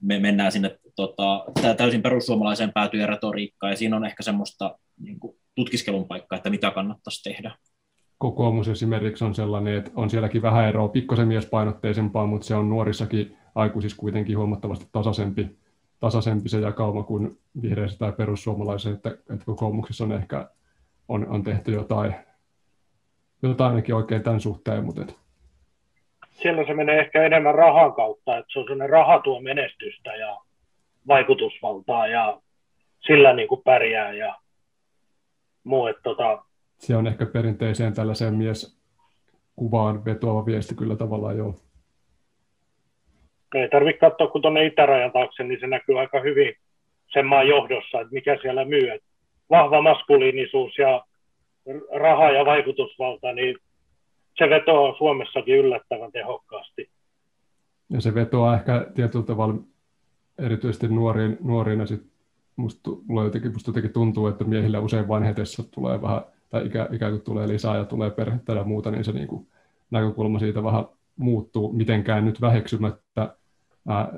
[0.00, 1.44] me mennään sinne tota,
[1.76, 6.70] täysin perussuomalaiseen päätyjen retoriikkaan, ja siinä on ehkä semmoista niin kuin, tutkiskelun paikkaa, että mitä
[6.70, 7.54] kannattaisi tehdä.
[8.18, 13.36] Kokoomus esimerkiksi on sellainen, että on sielläkin vähän eroa, pikkosen miespainotteisempaa, mutta se on nuorissakin
[13.54, 15.58] aikuisissa kuitenkin huomattavasti tasaisempi,
[16.00, 20.50] tasaisempi se jakauma kuin vihreissä tai perussuomalaisissa, että, että kokoomuksessa on ehkä
[21.08, 22.14] on, on tehty jotain
[23.42, 24.84] jotain ainakin oikein tämän suhteen.
[24.84, 25.16] Mutta et.
[26.30, 30.40] Siellä se menee ehkä enemmän rahan kautta, että se on sellainen raha tuo menestystä ja
[31.08, 32.40] vaikutusvaltaa ja
[33.00, 34.36] sillä niin kuin pärjää ja
[35.64, 35.86] muu.
[35.86, 36.42] Että tota...
[36.78, 38.78] Se on ehkä perinteiseen tällaiseen mies
[39.56, 41.54] kuvaan vetoava viesti kyllä tavallaan joo.
[43.54, 46.54] Ei tarvitse katsoa, kun tuonne itärajan taakse, niin se näkyy aika hyvin
[47.12, 48.90] sen maan johdossa, että mikä siellä myy.
[48.90, 49.08] Että
[49.50, 51.04] vahva maskuliinisuus ja
[52.00, 53.56] raha ja vaikutusvalta, niin
[54.38, 56.90] se vetoaa Suomessakin yllättävän tehokkaasti.
[57.90, 59.54] Ja se vetoaa ehkä tietyllä tavalla
[60.38, 60.86] erityisesti
[61.40, 62.02] nuoriin, ja sit
[63.24, 67.76] jotenkin, jotenkin tuntuu, että miehillä usein vanhetessa tulee vähän, tai ikä, ikään kuin tulee lisää
[67.76, 69.46] ja tulee perhettä ja muuta, niin se niin kuin,
[69.90, 70.84] näkökulma siitä vähän
[71.18, 73.36] muuttuu mitenkään nyt väheksymättä
[73.88, 74.08] ää,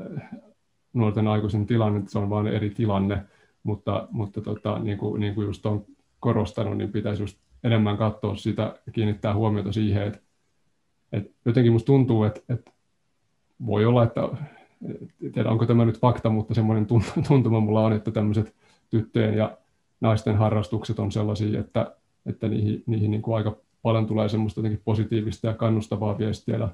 [0.92, 3.22] nuorten aikuisen tilanne, se on vain eri tilanne,
[3.62, 5.84] mutta, mutta tota, niin, kuin, niin kuin just on
[6.20, 10.20] korostanut, niin pitäisi just enemmän katsoa sitä kiinnittää huomiota siihen, että,
[11.12, 12.70] että jotenkin musta tuntuu, että, että
[13.66, 14.20] voi olla, että
[15.22, 16.86] en tiedä onko tämä nyt fakta, mutta semmoinen
[17.28, 18.54] tuntuma mulla on, että tämmöiset
[18.90, 19.58] tyttöjen ja
[20.00, 21.96] naisten harrastukset on sellaisia, että,
[22.26, 26.68] että niihin, niihin niin kuin aika paljon tulee semmoista jotenkin positiivista ja kannustavaa viestiä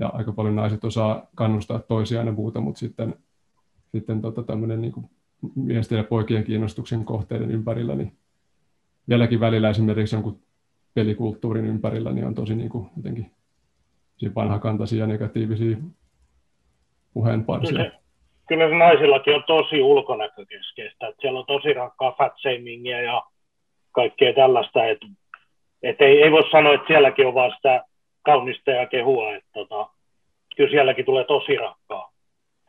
[0.00, 3.14] ja, aika paljon naiset osaa kannustaa toisiaan ja muuta, mutta sitten,
[3.92, 4.92] sitten tota tämmöinen niin
[5.54, 8.12] miesten ja poikien kiinnostuksen kohteiden ympärillä, niin
[9.08, 10.40] vieläkin välillä esimerkiksi jonkun
[10.94, 13.30] pelikulttuurin ympärillä niin on tosi niin kuin jotenkin
[14.34, 15.76] vanhakantaisia negatiivisia
[17.14, 17.76] puheenparsia.
[17.76, 17.90] Kyllä,
[18.48, 21.08] kyllä se naisillakin on tosi ulkonäkökeskeistä.
[21.08, 22.32] Että siellä on tosi rankkaa fat
[23.04, 23.22] ja
[23.92, 24.84] kaikkea tällaista.
[24.84, 25.06] Että,
[25.82, 27.84] että ei, ei voi sanoa, että sielläkin on vaan sitä
[28.22, 29.34] kaunista ja kehua.
[29.34, 29.88] Että tota,
[30.56, 32.12] kyllä sielläkin tulee tosi rankkaa.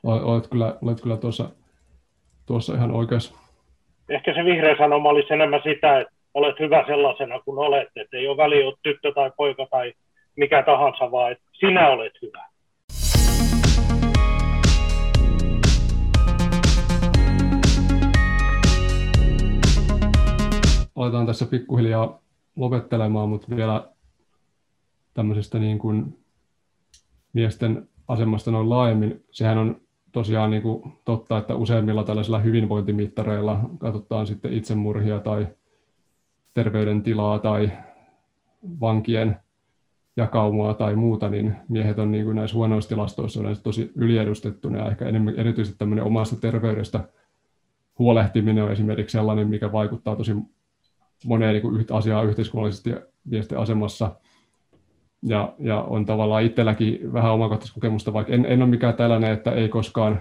[0.04, 1.50] Olet kyllä, olet kyllä tuossa,
[2.46, 3.36] tuossa ihan oikeassa.
[4.10, 7.90] Ehkä se vihreä sanoma olisi enemmän sitä, että olet hyvä sellaisena kuin olet.
[7.96, 9.94] Että ei ole väliä, olet tyttö tai poika tai
[10.36, 12.52] mikä tahansa, vaan että sinä olet hyvä.
[20.96, 22.20] Aletaan tässä pikkuhiljaa
[22.56, 23.84] lopettelemaan, mutta vielä
[25.14, 26.18] tämmöisestä niin kuin
[27.34, 29.24] miesten asemasta noin laajemmin.
[29.32, 29.82] Sehän on
[30.12, 35.48] tosiaan niin kuin totta, että useimmilla tällaisilla hyvinvointimittareilla katsotaan sitten itsemurhia tai
[36.54, 37.72] terveydentilaa tai
[38.80, 39.38] vankien
[40.18, 44.90] jakaumaa tai muuta, niin miehet on niin kuin näissä huonoissa tilastoissa yleensä tosi yliedustettuna ja
[44.90, 47.10] ehkä enemmän, erityisesti tämmöinen omasta terveydestä
[48.00, 50.36] huolehtiminen on esimerkiksi sellainen, mikä vaikuttaa tosi
[51.26, 52.94] moneen niin kuin asiaan yhteiskunnallisesti
[53.24, 54.16] miesten asemassa.
[55.24, 59.52] Ja, ja on tavallaan itselläkin vähän omakohtaista kokemusta, vaikka en, en ole mikään tällainen, että
[59.52, 60.20] ei koskaan,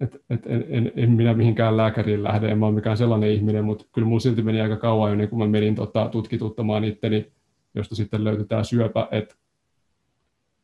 [0.00, 3.84] et, et, en, en, en, minä mihinkään lääkäriin lähde, en ole mikään sellainen ihminen, mutta
[3.92, 7.32] kyllä minulla silti meni aika kauan jo, niin kun mä menin tota, tutkituttamaan itteni
[7.78, 9.34] josta sitten löytyy tämä syöpä, että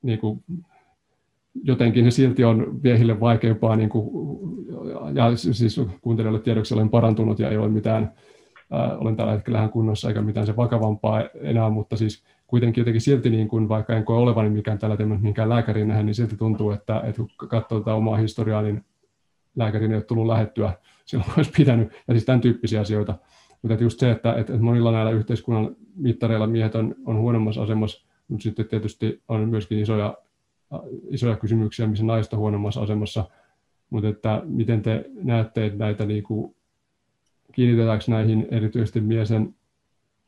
[0.02, 0.44] niin kuin,
[1.64, 4.10] jotenkin se silti on miehille vaikeampaa, niin kuin,
[5.14, 8.12] ja siis kuuntelijoille tiedoksi olen parantunut ja ei ole mitään,
[8.70, 13.30] ää, olen tällä hetkellä kunnossa eikä mitään se vakavampaa enää, mutta siis kuitenkin jotenkin silti,
[13.30, 17.00] niin kuin, vaikka en koe olevani mikään tällä minkään lääkärin nähdä, niin silti tuntuu, että,
[17.00, 18.84] että kun katsoo tätä omaa historiaa, niin
[19.56, 20.72] lääkärin ei ole tullut lähettyä
[21.04, 23.14] silloin, kun olisi pitänyt, ja siis tämän tyyppisiä asioita.
[23.62, 28.42] Mutta just se, että, että monilla näillä yhteiskunnan mittareilla miehet on, on huonommassa asemassa, mutta
[28.42, 30.16] sitten tietysti on myöskin isoja,
[31.08, 33.24] isoja kysymyksiä, missä naiset on huonommassa asemassa.
[33.90, 36.54] Mutta että miten te näette, että näitä niin kuin,
[37.52, 39.54] kiinnitetäänkö näihin erityisesti miesen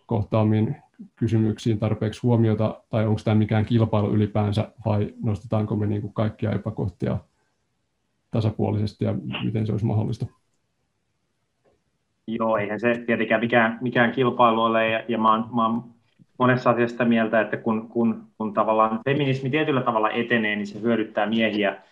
[0.07, 0.77] kohtaamiin
[1.17, 6.53] kysymyksiin tarpeeksi huomiota, tai onko tämä mikään kilpailu ylipäänsä, vai nostetaanko me niin kuin kaikkia
[6.53, 7.19] epäkohtia
[8.31, 10.27] tasapuolisesti, ja miten se olisi mahdollista?
[12.27, 15.85] Joo, eihän se tietenkään mikään, mikään kilpailu ole, ja, ja mä, oon, mä oon
[16.39, 21.27] monessa asiassa mieltä, että kun, kun, kun tavallaan feminismi tietyllä tavalla etenee, niin se hyödyttää
[21.27, 21.83] miehiä.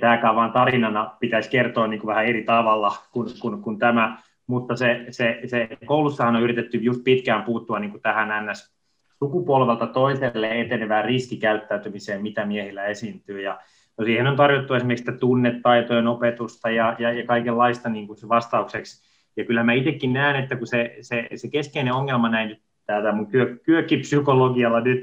[0.00, 4.18] Tämäkään vaan tarinana pitäisi kertoa niin kuin vähän eri tavalla kuin, kuin, kuin tämä,
[4.50, 8.74] mutta se, se, se koulussahan on yritetty just pitkään puuttua niin kuin tähän ns
[9.18, 13.40] sukupolvelta toiselle etenevään riskikäyttäytymiseen, mitä miehillä esiintyy.
[13.40, 13.60] Ja
[13.98, 19.10] no siihen on tarjottu esimerkiksi tunnetaitojen opetusta ja, ja, ja kaikenlaista niin kuin se vastaukseksi
[19.36, 23.12] ja kyllä mä itsekin näen, että kun se, se, se keskeinen ongelma näin nyt täältä
[23.12, 25.02] mun kyö, kyökipsykologialla nyt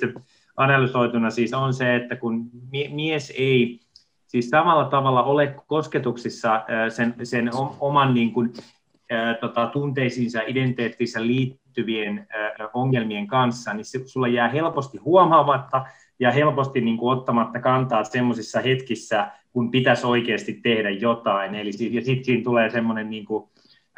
[0.57, 2.49] analysoituna siis on se, että kun
[2.91, 3.79] mies ei
[4.27, 8.53] siis samalla tavalla ole kosketuksissa sen, sen oman niin kuin,
[9.39, 12.27] tota, tunteisiinsa, identiteettiinsä liittyvien
[12.73, 15.85] ongelmien kanssa, niin se, sulla jää helposti huomaamatta
[16.19, 21.55] ja helposti niin kuin, ottamatta kantaa semmoisissa hetkissä, kun pitäisi oikeasti tehdä jotain.
[21.55, 23.49] Eli, ja sitten siinä tulee semmoinen niin kuin,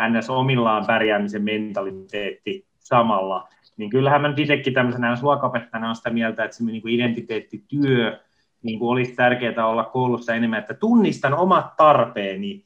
[0.10, 0.30] ns.
[0.30, 6.64] omillaan pärjäämisen mentaliteetti samalla, niin kyllähän mä itsekin tämmöisenä luokapettajana on sitä mieltä, että se
[6.64, 8.20] niin identiteettityö
[8.64, 12.66] niin kuin olisi tärkeää olla koulussa enemmän, että tunnistan omat tarpeeni.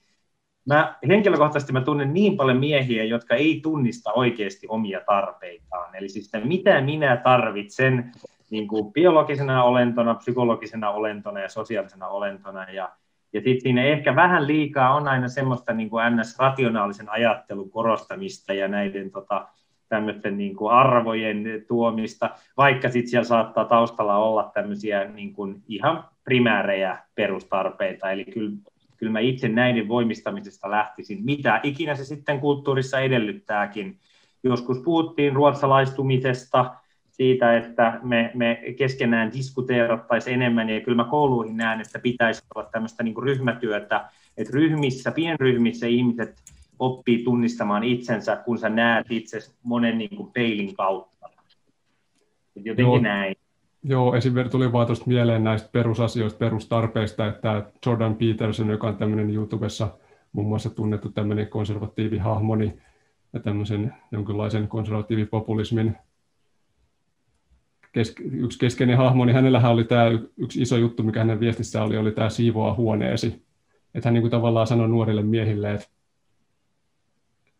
[0.65, 5.95] Mä henkilökohtaisesti mä tunnen niin paljon miehiä, jotka ei tunnista oikeasti omia tarpeitaan.
[5.95, 8.11] Eli siis että mitä minä tarvitsen
[8.49, 12.71] niin kuin biologisena olentona, psykologisena olentona ja sosiaalisena olentona.
[12.71, 12.89] Ja
[13.33, 18.67] ja sitten siinä ehkä vähän liikaa on aina semmoista niin kuin ns-rationaalisen ajattelun korostamista ja
[18.67, 19.47] näiden tota,
[19.89, 26.05] tämmöisten niin kuin arvojen tuomista, vaikka sitten siellä saattaa taustalla olla tämmöisiä niin kuin ihan
[26.23, 28.11] primäärejä perustarpeita.
[28.11, 28.57] Eli kyllä,
[29.03, 33.99] kyllä mä itse näiden voimistamisesta lähtisin, mitä ikinä se sitten kulttuurissa edellyttääkin.
[34.43, 36.75] Joskus puhuttiin ruotsalaistumisesta,
[37.09, 42.69] siitä, että me, me keskenään diskuteerattaisiin enemmän, ja kyllä mä kouluihin näen, että pitäisi olla
[42.71, 46.35] tämmöistä niin kuin ryhmätyötä, että ryhmissä, pienryhmissä ihmiset
[46.79, 51.29] oppii tunnistamaan itsensä, kun sä näet itse monen niin kuin peilin kautta.
[52.55, 52.99] Jotenkin Joo.
[52.99, 53.35] näin.
[53.83, 59.29] Joo, esimerkiksi tuli vaan tuosta mieleen näistä perusasioista, perustarpeista, että Jordan Peterson, joka on tämmöinen
[59.29, 59.97] YouTubessa
[60.31, 62.73] muun muassa tunnettu tämmöinen konservatiivihahmoni
[63.33, 65.97] ja tämmöisen jonkinlaisen konservatiivipopulismin
[67.93, 70.05] kes, yksi keskeinen hahmo, niin hänellähän oli tämä
[70.37, 73.43] yksi iso juttu, mikä hänen viestissä oli, oli tämä siivoa huoneesi.
[73.95, 75.87] Että hän niin kuin tavallaan sanoi nuorille miehille, että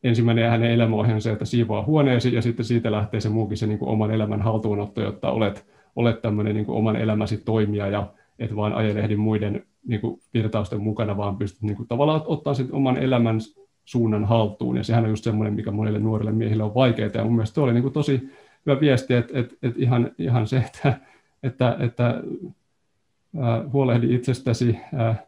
[0.03, 3.67] ensimmäinen hänen elämä on se, että siivoa huoneesi, ja sitten siitä lähtee se muukin se
[3.67, 8.13] niin kuin oman elämän haltuunotto, jotta olet, olet tämmöinen niin kuin oman elämäsi toimija, ja
[8.39, 12.67] et vaan ajelehdi muiden niin kuin virtausten mukana, vaan pystyt niin kuin, tavallaan ottaa sen
[12.71, 13.39] oman elämän
[13.85, 17.35] suunnan haltuun, ja sehän on just semmoinen, mikä monille nuorille miehille on vaikeaa, ja mun
[17.35, 18.29] mielestä oli niin kuin tosi
[18.65, 20.99] hyvä viesti, että, että, että ihan, ihan se, että,
[21.43, 25.23] että, että äh, huolehdi itsestäsi, äh,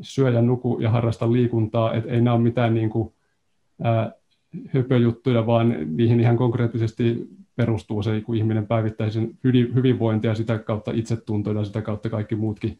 [0.00, 3.12] syö ja nuku ja harrasta liikuntaa, että ei nämä ole mitään niin kuin,
[4.74, 7.28] höpöjuttuja, vaan niihin ihan konkreettisesti
[7.58, 9.38] perustuu se kun ihminen päivittäisen
[9.74, 12.78] hyvinvointi ja sitä kautta itsetunto ja sitä kautta kaikki muutkin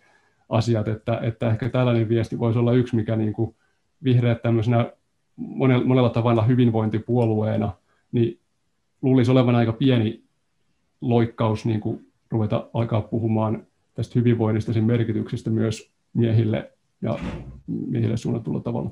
[0.49, 3.55] asiat, että, että ehkä tällainen viesti voisi olla yksi, mikä niin kuin
[4.05, 4.93] vihreät tämmöisenä
[5.37, 7.72] monella, monella tavalla hyvinvointipuolueena,
[8.12, 8.39] niin
[9.03, 10.22] luulisi olevan aika pieni
[11.01, 16.72] loikkaus niin kuin ruveta alkaa puhumaan tästä hyvinvoinnista, sen merkityksestä myös miehille
[17.03, 17.18] ja
[17.66, 18.91] miehille suunnatulla tavalla.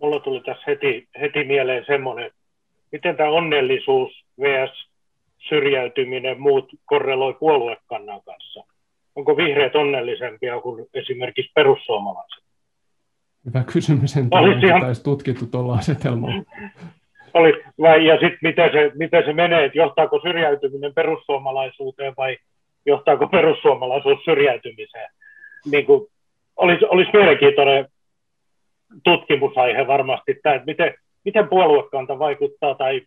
[0.00, 2.30] Mulla tuli tässä heti, heti mieleen semmoinen,
[2.92, 4.88] miten tämä onnellisuus vs.
[5.48, 8.64] syrjäytyminen muut korreloi puoluekannan kanssa.
[9.16, 12.44] Onko vihreät onnellisempia kuin esimerkiksi perussuomalaiset?
[13.46, 14.94] Hyvä kysymys, en tiedä, ihan...
[15.04, 16.42] tutkittu tuolla asetelmalla.
[17.34, 22.36] Oli, vai, ja sitten miten se, miten se menee, että johtaako syrjäytyminen perussuomalaisuuteen vai
[22.86, 25.10] johtaako perussuomalaisuus syrjäytymiseen.
[25.70, 26.06] Niin kuin,
[26.56, 27.88] olisi, olisi mielenkiintoinen
[29.04, 30.94] tutkimusaihe varmasti, että miten,
[31.28, 33.02] miten puoluekanta vaikuttaa tai,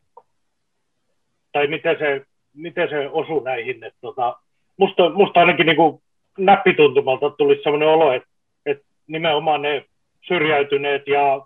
[1.51, 3.83] tai miten, se, miten se osuu näihin.
[3.83, 4.37] Että tota,
[4.77, 6.01] musta, musta ainakin niin kuin
[6.37, 8.29] näppituntumalta tuli sellainen olo, että,
[8.65, 9.85] että nimenomaan ne
[10.27, 11.41] syrjäytyneet ja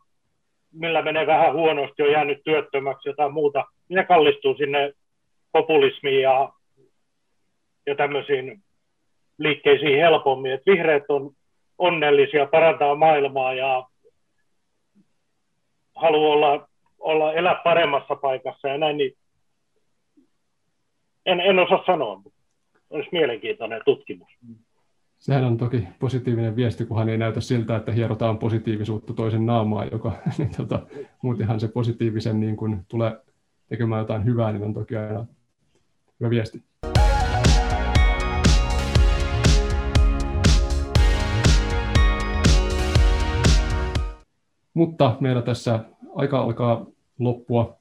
[0.71, 4.93] millä menee vähän huonosti, on jäänyt työttömäksi, jotain muuta, ne kallistuu sinne
[5.51, 6.49] populismiin ja,
[7.86, 8.59] ja tämmöisiin
[9.38, 10.51] liikkeisiin helpommin.
[10.51, 11.32] Et vihreät on
[11.78, 13.84] onnellisia, parantaa maailmaa ja
[15.95, 16.67] haluaa olla,
[16.99, 19.17] olla, elää paremmassa paikassa ja näin, niin
[21.25, 22.39] en, en osaa sanoa, mutta
[22.89, 24.29] olisi mielenkiintoinen tutkimus.
[25.17, 30.11] Sehän on toki positiivinen viesti, kunhan ei näytä siltä, että hierotaan positiivisuutta toisen naamaa, joka
[30.37, 30.79] niin tota,
[31.21, 33.17] muutenhan se positiivisen niin kun tulee
[33.69, 35.25] tekemään jotain hyvää, niin on toki aina
[36.19, 36.63] hyvä viesti.
[44.76, 45.80] Mutta meillä tässä
[46.15, 46.86] aika alkaa
[47.19, 47.78] loppua.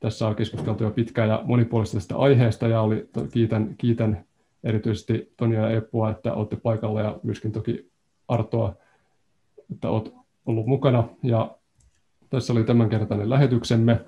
[0.00, 4.24] Tässä on keskusteltu jo pitkään ja monipuolista tästä aiheesta ja oli, kiitän, kiitän
[4.64, 7.90] erityisesti Tonia ja Eppua, että olette paikalla ja myöskin toki
[8.28, 8.74] Artoa,
[9.72, 10.12] että olet
[10.46, 11.08] ollut mukana.
[11.22, 11.56] Ja
[12.30, 14.00] tässä oli tämänkertainen lähetyksemme.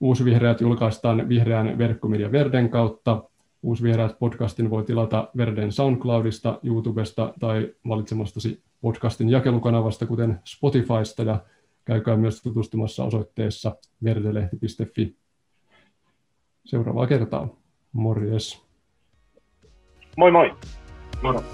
[0.00, 3.22] Uusvihreät julkaistaan vihreän verkkomedia Verden kautta.
[3.62, 11.44] Uusvihreät podcastin voi tilata Verden SoundCloudista, YouTubesta tai valitsemastasi podcastin jakelukanavasta, kuten Spotifysta, ja
[11.84, 15.16] käykää myös tutustumassa osoitteessa verdelehti.fi.
[16.64, 17.48] Seuraavaa kertaa.
[17.92, 18.62] Morjes.
[20.16, 20.54] Moi moi.
[21.22, 21.44] Moro.